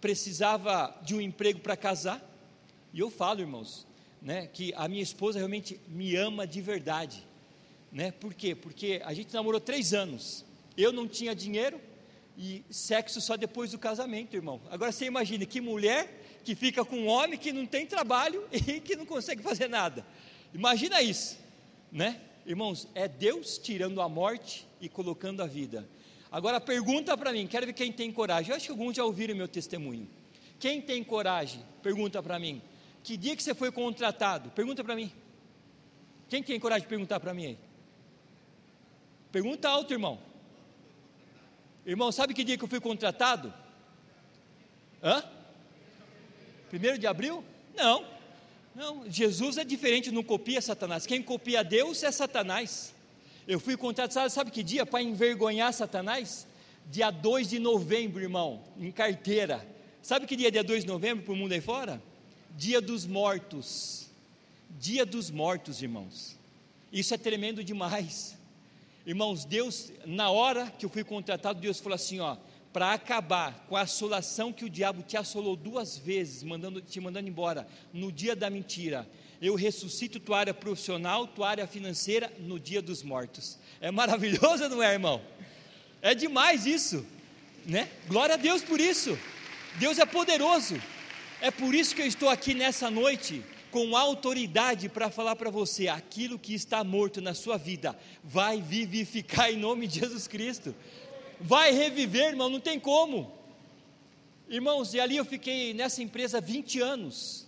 precisava 0.00 0.96
de 1.02 1.14
um 1.14 1.20
emprego 1.20 1.60
para 1.60 1.76
casar. 1.76 2.22
E 2.92 3.00
eu 3.00 3.10
falo, 3.10 3.40
irmãos, 3.40 3.86
né, 4.20 4.46
que 4.46 4.72
a 4.76 4.88
minha 4.88 5.02
esposa 5.02 5.38
realmente 5.38 5.80
me 5.88 6.14
ama 6.16 6.46
de 6.46 6.60
verdade 6.60 7.24
né? 7.94 8.10
Por 8.10 8.34
quê? 8.34 8.56
Porque 8.56 9.00
a 9.04 9.14
gente 9.14 9.32
namorou 9.32 9.60
três 9.60 9.94
anos. 9.94 10.44
Eu 10.76 10.92
não 10.92 11.06
tinha 11.06 11.32
dinheiro 11.32 11.80
e 12.36 12.64
sexo 12.68 13.20
só 13.20 13.36
depois 13.36 13.70
do 13.70 13.78
casamento, 13.78 14.34
irmão. 14.34 14.60
Agora 14.68 14.90
você 14.90 15.04
imagina 15.04 15.46
que 15.46 15.60
mulher 15.60 16.23
que 16.44 16.54
fica 16.54 16.84
com 16.84 16.96
um 16.96 17.08
homem 17.08 17.38
que 17.38 17.52
não 17.52 17.66
tem 17.66 17.86
trabalho 17.86 18.46
e 18.52 18.80
que 18.80 18.94
não 18.94 19.06
consegue 19.06 19.42
fazer 19.42 19.68
nada. 19.68 20.04
Imagina 20.52 21.02
isso, 21.02 21.38
né? 21.90 22.20
Irmãos, 22.46 22.86
é 22.94 23.08
Deus 23.08 23.56
tirando 23.56 24.00
a 24.02 24.08
morte 24.08 24.66
e 24.80 24.88
colocando 24.88 25.42
a 25.42 25.46
vida. 25.46 25.88
Agora 26.30 26.60
pergunta 26.60 27.16
para 27.16 27.32
mim, 27.32 27.46
quero 27.46 27.66
ver 27.66 27.72
quem 27.72 27.90
tem 27.90 28.12
coragem. 28.12 28.50
Eu 28.50 28.56
acho 28.56 28.66
que 28.66 28.70
alguns 28.70 28.96
já 28.96 29.04
ouviram 29.04 29.34
meu 29.34 29.48
testemunho. 29.48 30.08
Quem 30.58 30.80
tem 30.80 31.02
coragem? 31.02 31.64
Pergunta 31.82 32.22
para 32.22 32.38
mim. 32.38 32.60
Que 33.02 33.16
dia 33.16 33.34
que 33.34 33.42
você 33.42 33.54
foi 33.54 33.72
contratado? 33.72 34.50
Pergunta 34.50 34.84
para 34.84 34.94
mim. 34.94 35.10
Quem 36.28 36.42
tem 36.42 36.58
coragem 36.60 36.82
de 36.82 36.88
perguntar 36.88 37.20
para 37.20 37.32
mim 37.32 37.46
aí? 37.46 37.58
Pergunta 39.32 39.68
alto, 39.68 39.92
irmão. 39.92 40.18
Irmão, 41.86 42.10
sabe 42.12 42.34
que 42.34 42.44
dia 42.44 42.56
que 42.56 42.64
eu 42.64 42.68
fui 42.68 42.80
contratado? 42.80 43.52
Hã? 45.02 45.22
Primeiro 46.74 46.98
de 46.98 47.06
abril? 47.06 47.44
Não. 47.76 48.04
Não, 48.74 49.08
Jesus 49.08 49.58
é 49.58 49.62
diferente, 49.62 50.10
não 50.10 50.24
copia 50.24 50.60
Satanás. 50.60 51.06
Quem 51.06 51.22
copia 51.22 51.62
Deus 51.62 52.02
é 52.02 52.10
Satanás. 52.10 52.92
Eu 53.46 53.60
fui 53.60 53.76
contratado, 53.76 54.28
sabe 54.28 54.50
que 54.50 54.60
dia? 54.60 54.84
Para 54.84 55.00
envergonhar 55.00 55.72
Satanás? 55.72 56.48
Dia 56.90 57.12
2 57.12 57.50
de 57.50 57.60
novembro, 57.60 58.20
irmão, 58.20 58.60
em 58.76 58.90
carteira. 58.90 59.64
Sabe 60.02 60.26
que 60.26 60.34
dia 60.34 60.48
é 60.48 60.50
dia 60.50 60.64
2 60.64 60.82
de 60.82 60.88
novembro 60.88 61.24
para 61.24 61.32
o 61.32 61.36
mundo 61.36 61.52
aí 61.52 61.60
fora? 61.60 62.02
Dia 62.56 62.80
dos 62.80 63.06
mortos. 63.06 64.10
Dia 64.80 65.06
dos 65.06 65.30
mortos, 65.30 65.80
irmãos. 65.80 66.36
Isso 66.92 67.14
é 67.14 67.16
tremendo 67.16 67.62
demais. 67.62 68.36
Irmãos, 69.06 69.44
Deus, 69.44 69.92
na 70.04 70.28
hora 70.28 70.72
que 70.76 70.84
eu 70.84 70.90
fui 70.90 71.04
contratado, 71.04 71.60
Deus 71.60 71.78
falou 71.78 71.94
assim: 71.94 72.18
ó, 72.18 72.36
para 72.74 72.92
acabar 72.92 73.64
com 73.68 73.76
a 73.76 73.82
assolação 73.82 74.52
que 74.52 74.64
o 74.64 74.68
diabo 74.68 75.00
te 75.04 75.16
assolou 75.16 75.54
duas 75.54 75.96
vezes, 75.96 76.42
mandando, 76.42 76.80
te 76.80 76.98
mandando 76.98 77.28
embora, 77.28 77.68
no 77.92 78.10
dia 78.10 78.34
da 78.34 78.50
mentira, 78.50 79.08
eu 79.40 79.54
ressuscito 79.54 80.18
tua 80.18 80.40
área 80.40 80.52
profissional, 80.52 81.24
tua 81.24 81.48
área 81.48 81.68
financeira, 81.68 82.32
no 82.40 82.58
dia 82.58 82.82
dos 82.82 83.00
mortos. 83.04 83.60
É 83.80 83.92
maravilhoso, 83.92 84.68
não 84.68 84.82
é, 84.82 84.92
irmão? 84.92 85.22
É 86.02 86.16
demais 86.16 86.66
isso, 86.66 87.06
né? 87.64 87.88
Glória 88.08 88.34
a 88.34 88.38
Deus 88.38 88.60
por 88.60 88.80
isso. 88.80 89.16
Deus 89.78 90.00
é 90.00 90.04
poderoso. 90.04 90.74
É 91.40 91.52
por 91.52 91.76
isso 91.76 91.94
que 91.94 92.02
eu 92.02 92.06
estou 92.06 92.28
aqui 92.28 92.54
nessa 92.54 92.90
noite 92.90 93.40
com 93.74 93.96
autoridade 93.96 94.88
para 94.88 95.10
falar 95.10 95.34
para 95.34 95.50
você: 95.50 95.88
aquilo 95.88 96.38
que 96.38 96.54
está 96.54 96.84
morto 96.84 97.20
na 97.20 97.34
sua 97.34 97.56
vida 97.56 97.98
vai 98.22 98.60
vivificar 98.60 99.52
em 99.52 99.56
nome 99.56 99.88
de 99.88 99.98
Jesus 99.98 100.28
Cristo, 100.28 100.74
vai 101.40 101.72
reviver, 101.72 102.30
irmão, 102.30 102.48
não 102.48 102.60
tem 102.60 102.78
como. 102.78 103.32
Irmãos, 104.48 104.94
e 104.94 105.00
ali 105.00 105.16
eu 105.16 105.24
fiquei 105.24 105.74
nessa 105.74 106.02
empresa 106.02 106.40
20 106.40 106.80
anos. 106.80 107.46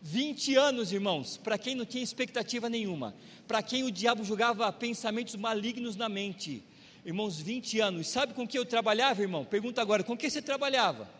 20 0.00 0.54
anos, 0.54 0.92
irmãos, 0.92 1.36
para 1.36 1.58
quem 1.58 1.74
não 1.74 1.84
tinha 1.84 2.04
expectativa 2.04 2.68
nenhuma, 2.68 3.16
para 3.48 3.60
quem 3.62 3.82
o 3.82 3.90
diabo 3.90 4.22
jogava 4.22 4.72
pensamentos 4.72 5.34
malignos 5.34 5.96
na 5.96 6.08
mente. 6.08 6.62
Irmãos, 7.04 7.40
20 7.40 7.80
anos. 7.80 8.08
Sabe 8.08 8.34
com 8.34 8.46
que 8.46 8.58
eu 8.58 8.64
trabalhava, 8.64 9.22
irmão? 9.22 9.44
Pergunta 9.44 9.82
agora, 9.82 10.04
com 10.04 10.16
que 10.16 10.30
você 10.30 10.40
trabalhava? 10.40 11.18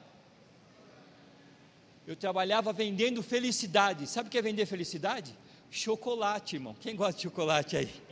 eu 2.09 2.16
trabalhava 2.16 2.72
vendendo 2.72 3.22
felicidade. 3.22 4.06
Sabe 4.06 4.28
o 4.28 4.32
que 4.32 4.38
é 4.38 4.42
vender 4.42 4.64
felicidade? 4.64 5.36
Chocolate, 5.70 6.56
irmão. 6.56 6.74
Quem 6.80 6.96
gosta 6.96 7.12
de 7.12 7.24
chocolate 7.24 7.76
aí? 7.76 8.07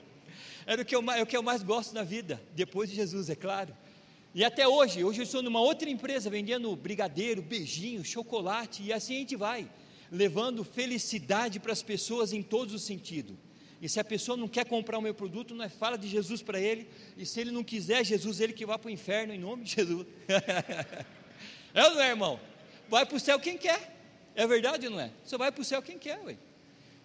Era 0.66 0.82
o 0.82 0.84
que 0.84 0.96
eu, 0.96 1.10
é 1.12 1.22
o 1.22 1.26
que 1.26 1.36
eu 1.36 1.42
mais 1.44 1.62
gosto 1.62 1.94
na 1.94 2.02
vida, 2.02 2.42
depois 2.54 2.90
de 2.90 2.96
Jesus, 2.96 3.30
é 3.30 3.36
claro. 3.36 3.72
E 4.34 4.44
até 4.44 4.66
hoje, 4.66 5.04
hoje 5.04 5.20
eu 5.20 5.24
estou 5.24 5.40
numa 5.40 5.60
outra 5.60 5.88
empresa 5.88 6.28
vendendo 6.28 6.74
brigadeiro, 6.74 7.40
beijinho, 7.40 8.04
chocolate, 8.04 8.82
e 8.82 8.92
assim 8.92 9.14
a 9.14 9.18
gente 9.20 9.36
vai, 9.36 9.70
levando 10.10 10.64
felicidade 10.64 11.60
para 11.60 11.72
as 11.72 11.82
pessoas 11.82 12.32
em 12.32 12.42
todos 12.42 12.74
os 12.74 12.82
sentidos. 12.82 13.36
E 13.80 13.88
se 13.88 14.00
a 14.00 14.04
pessoa 14.04 14.36
não 14.36 14.48
quer 14.48 14.66
comprar 14.66 14.98
o 14.98 15.02
meu 15.02 15.14
produto, 15.14 15.54
não 15.54 15.64
é 15.64 15.68
fala 15.68 15.96
de 15.96 16.08
Jesus 16.08 16.42
para 16.42 16.58
ele, 16.60 16.88
e 17.16 17.24
se 17.24 17.40
ele 17.40 17.52
não 17.52 17.62
quiser 17.62 18.04
Jesus, 18.04 18.40
ele 18.40 18.52
que 18.52 18.66
vá 18.66 18.76
para 18.76 18.88
o 18.88 18.90
inferno 18.90 19.32
em 19.32 19.38
nome 19.38 19.64
de 19.64 19.74
Jesus. 19.76 20.06
é 21.72 21.84
ou 21.84 21.94
não 21.94 22.00
é, 22.00 22.08
irmão? 22.08 22.40
Vai 22.88 23.06
para 23.06 23.16
o 23.16 23.20
céu 23.20 23.38
quem 23.38 23.56
quer. 23.56 23.94
É 24.34 24.46
verdade 24.46 24.86
ou 24.86 24.92
não 24.92 25.00
é? 25.00 25.10
Só 25.24 25.38
vai 25.38 25.52
para 25.52 25.62
o 25.62 25.64
céu 25.64 25.80
quem 25.80 25.96
quer, 25.96 26.18
ué. 26.24 26.36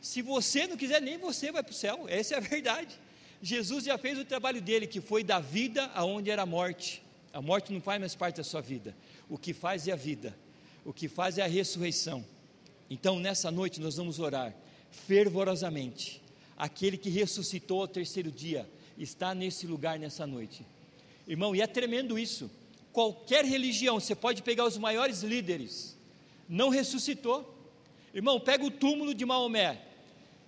Se 0.02 0.22
você 0.22 0.66
não 0.66 0.76
quiser, 0.76 1.00
nem 1.00 1.18
você 1.18 1.52
vai 1.52 1.62
para 1.62 1.72
o 1.72 1.76
céu. 1.76 2.06
Essa 2.08 2.34
é 2.34 2.38
a 2.38 2.42
verdade. 2.42 3.00
Jesus 3.42 3.86
já 3.86 3.98
fez 3.98 4.20
o 4.20 4.26
trabalho 4.26 4.62
dele, 4.62 4.86
que 4.86 5.02
foi 5.02 5.24
da 5.24 5.40
vida 5.40 5.90
aonde 5.96 6.30
era 6.30 6.44
a 6.44 6.46
morte. 6.46 7.02
A 7.34 7.42
morte 7.42 7.74
não 7.74 7.82
faz 7.82 8.00
mais 8.00 8.14
parte 8.14 8.38
da 8.38 8.44
sua 8.44 8.62
vida. 8.62 8.96
O 9.30 9.38
que 9.38 9.54
faz 9.54 9.88
é 9.88 9.92
a 9.92 9.96
vida. 9.96 10.38
O 10.86 10.94
que 10.94 11.08
faz 11.08 11.38
é 11.38 11.42
a 11.42 11.48
ressurreição. 11.48 12.26
Então, 12.90 13.20
nessa 13.20 13.50
noite, 13.50 13.80
nós 13.80 13.96
vamos 13.96 14.20
orar 14.20 14.54
fervorosamente. 14.92 16.22
Aquele 16.58 16.98
que 16.98 17.10
ressuscitou 17.10 17.82
ao 17.82 17.88
terceiro 17.88 18.32
dia 18.32 18.70
está 18.98 19.34
nesse 19.34 19.66
lugar 19.66 19.98
nessa 19.98 20.28
noite. 20.28 20.66
Irmão, 21.28 21.56
e 21.56 21.62
é 21.62 21.68
tremendo 21.68 22.20
isso. 22.20 22.52
Qualquer 22.92 23.46
religião, 23.46 24.00
você 24.00 24.14
pode 24.14 24.44
pegar 24.44 24.66
os 24.66 24.78
maiores 24.78 25.24
líderes, 25.24 25.98
não 26.48 26.70
ressuscitou. 26.70 27.58
Irmão, 28.14 28.40
pega 28.40 28.66
o 28.66 28.70
túmulo 28.70 29.14
de 29.14 29.26
Maomé. 29.26 29.82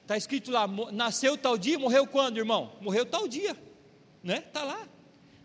Está 0.03 0.17
escrito 0.17 0.51
lá, 0.51 0.67
nasceu 0.91 1.37
tal 1.37 1.57
dia, 1.57 1.79
morreu 1.79 2.05
quando, 2.05 2.37
irmão? 2.37 2.73
Morreu 2.81 3.05
tal 3.05 3.25
dia, 3.25 3.55
né? 4.21 4.41
Tá 4.41 4.61
lá, 4.63 4.85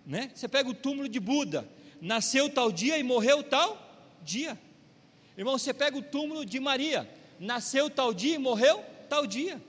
né? 0.04 0.32
Você 0.34 0.48
pega 0.48 0.68
o 0.68 0.74
túmulo 0.74 1.08
de 1.08 1.20
Buda, 1.20 1.68
nasceu 2.00 2.50
tal 2.50 2.72
dia 2.72 2.98
e 2.98 3.02
morreu 3.04 3.42
tal 3.42 4.16
dia. 4.20 4.58
Irmão, 5.36 5.56
você 5.56 5.72
pega 5.72 5.96
o 5.96 6.02
túmulo 6.02 6.44
de 6.44 6.58
Maria, 6.58 7.08
nasceu 7.38 7.88
tal 7.88 8.12
dia 8.12 8.34
e 8.34 8.38
morreu 8.38 8.84
tal 9.08 9.28
dia. 9.28 9.62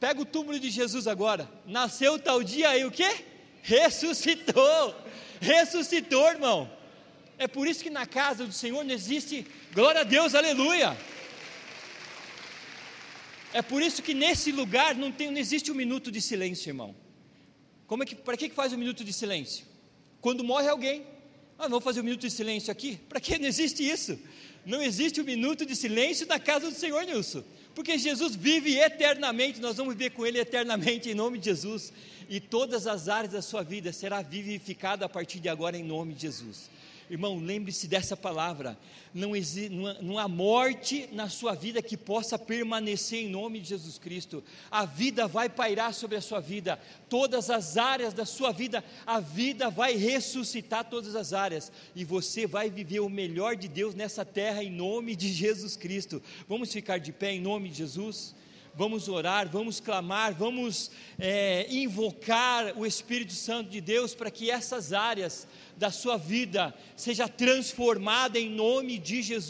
Pega 0.00 0.22
o 0.22 0.24
túmulo 0.24 0.58
de 0.58 0.70
Jesus 0.70 1.06
agora, 1.06 1.46
nasceu 1.66 2.18
tal 2.18 2.42
dia 2.42 2.76
e 2.78 2.86
o 2.86 2.90
que? 2.90 3.24
Ressuscitou, 3.62 4.96
ressuscitou, 5.40 6.26
irmão. 6.30 6.70
É 7.36 7.46
por 7.46 7.68
isso 7.68 7.82
que 7.82 7.90
na 7.90 8.06
casa 8.06 8.46
do 8.46 8.52
Senhor 8.52 8.82
não 8.82 8.94
existe, 8.94 9.46
glória 9.74 10.00
a 10.00 10.04
Deus, 10.04 10.34
aleluia. 10.34 10.96
É 13.52 13.60
por 13.60 13.82
isso 13.82 14.02
que 14.02 14.14
nesse 14.14 14.50
lugar 14.50 14.94
não, 14.94 15.12
tem, 15.12 15.30
não 15.30 15.38
existe 15.38 15.70
um 15.70 15.74
minuto 15.74 16.10
de 16.10 16.20
silêncio, 16.20 16.70
irmão. 16.70 16.94
Como 17.86 18.02
é 18.02 18.06
que, 18.06 18.14
para 18.14 18.36
que 18.36 18.48
faz 18.48 18.72
um 18.72 18.78
minuto 18.78 19.04
de 19.04 19.12
silêncio? 19.12 19.66
Quando 20.20 20.42
morre 20.42 20.68
alguém, 20.68 21.04
ah, 21.58 21.68
vamos 21.68 21.84
fazer 21.84 22.00
um 22.00 22.04
minuto 22.04 22.22
de 22.22 22.30
silêncio 22.30 22.72
aqui? 22.72 22.98
Para 23.08 23.20
que 23.20 23.38
não 23.38 23.46
existe 23.46 23.86
isso? 23.88 24.18
Não 24.64 24.80
existe 24.80 25.20
um 25.20 25.24
minuto 25.24 25.66
de 25.66 25.76
silêncio 25.76 26.26
na 26.26 26.38
casa 26.38 26.70
do 26.70 26.74
Senhor, 26.74 27.04
Nilson. 27.04 27.44
Porque 27.74 27.98
Jesus 27.98 28.34
vive 28.34 28.78
eternamente, 28.78 29.60
nós 29.60 29.76
vamos 29.76 29.94
viver 29.94 30.10
com 30.10 30.26
Ele 30.26 30.38
eternamente 30.38 31.10
em 31.10 31.14
nome 31.14 31.38
de 31.38 31.46
Jesus. 31.46 31.92
E 32.28 32.40
todas 32.40 32.86
as 32.86 33.08
áreas 33.08 33.32
da 33.32 33.42
sua 33.42 33.62
vida 33.62 33.92
será 33.92 34.22
vivificada 34.22 35.04
a 35.04 35.08
partir 35.08 35.40
de 35.40 35.48
agora 35.48 35.76
em 35.76 35.84
nome 35.84 36.14
de 36.14 36.22
Jesus. 36.22 36.70
Irmão, 37.12 37.38
lembre-se 37.38 37.86
dessa 37.86 38.16
palavra. 38.16 38.78
Não, 39.12 39.36
existe, 39.36 39.68
não, 39.68 40.18
há 40.18 40.26
morte 40.26 41.10
na 41.12 41.28
sua 41.28 41.54
vida 41.54 41.82
que 41.82 41.94
possa 41.94 42.38
permanecer 42.38 43.18
em 43.18 43.28
nome 43.28 43.60
de 43.60 43.68
Jesus 43.68 43.98
Cristo. 43.98 44.42
A 44.70 44.86
vida 44.86 45.28
vai 45.28 45.50
pairar 45.50 45.92
sobre 45.92 46.16
a 46.16 46.22
sua 46.22 46.40
vida. 46.40 46.80
Todas 47.10 47.50
as 47.50 47.76
áreas 47.76 48.14
da 48.14 48.24
sua 48.24 48.50
vida, 48.50 48.82
a 49.06 49.20
vida 49.20 49.68
vai 49.68 49.94
ressuscitar 49.94 50.88
todas 50.88 51.14
as 51.14 51.34
áreas. 51.34 51.70
E 51.94 52.02
você 52.02 52.46
vai 52.46 52.70
viver 52.70 53.00
o 53.00 53.10
melhor 53.10 53.56
de 53.56 53.68
Deus 53.68 53.94
nessa 53.94 54.24
terra 54.24 54.64
em 54.64 54.70
nome 54.70 55.14
de 55.14 55.30
Jesus 55.30 55.76
Cristo. 55.76 56.22
Vamos 56.48 56.72
ficar 56.72 56.96
de 56.96 57.12
pé 57.12 57.32
em 57.32 57.42
nome 57.42 57.68
de 57.68 57.76
Jesus? 57.76 58.34
Vamos 58.74 59.08
orar, 59.08 59.48
vamos 59.48 59.80
clamar, 59.80 60.32
vamos 60.34 60.90
é, 61.18 61.66
invocar 61.70 62.72
o 62.76 62.86
Espírito 62.86 63.32
Santo 63.32 63.70
de 63.70 63.80
Deus 63.80 64.14
para 64.14 64.30
que 64.30 64.50
essas 64.50 64.92
áreas 64.92 65.46
da 65.76 65.90
sua 65.90 66.16
vida 66.16 66.74
seja 66.96 67.28
transformada 67.28 68.38
em 68.38 68.48
nome 68.48 68.98
de 68.98 69.22
Jesus. 69.22 69.42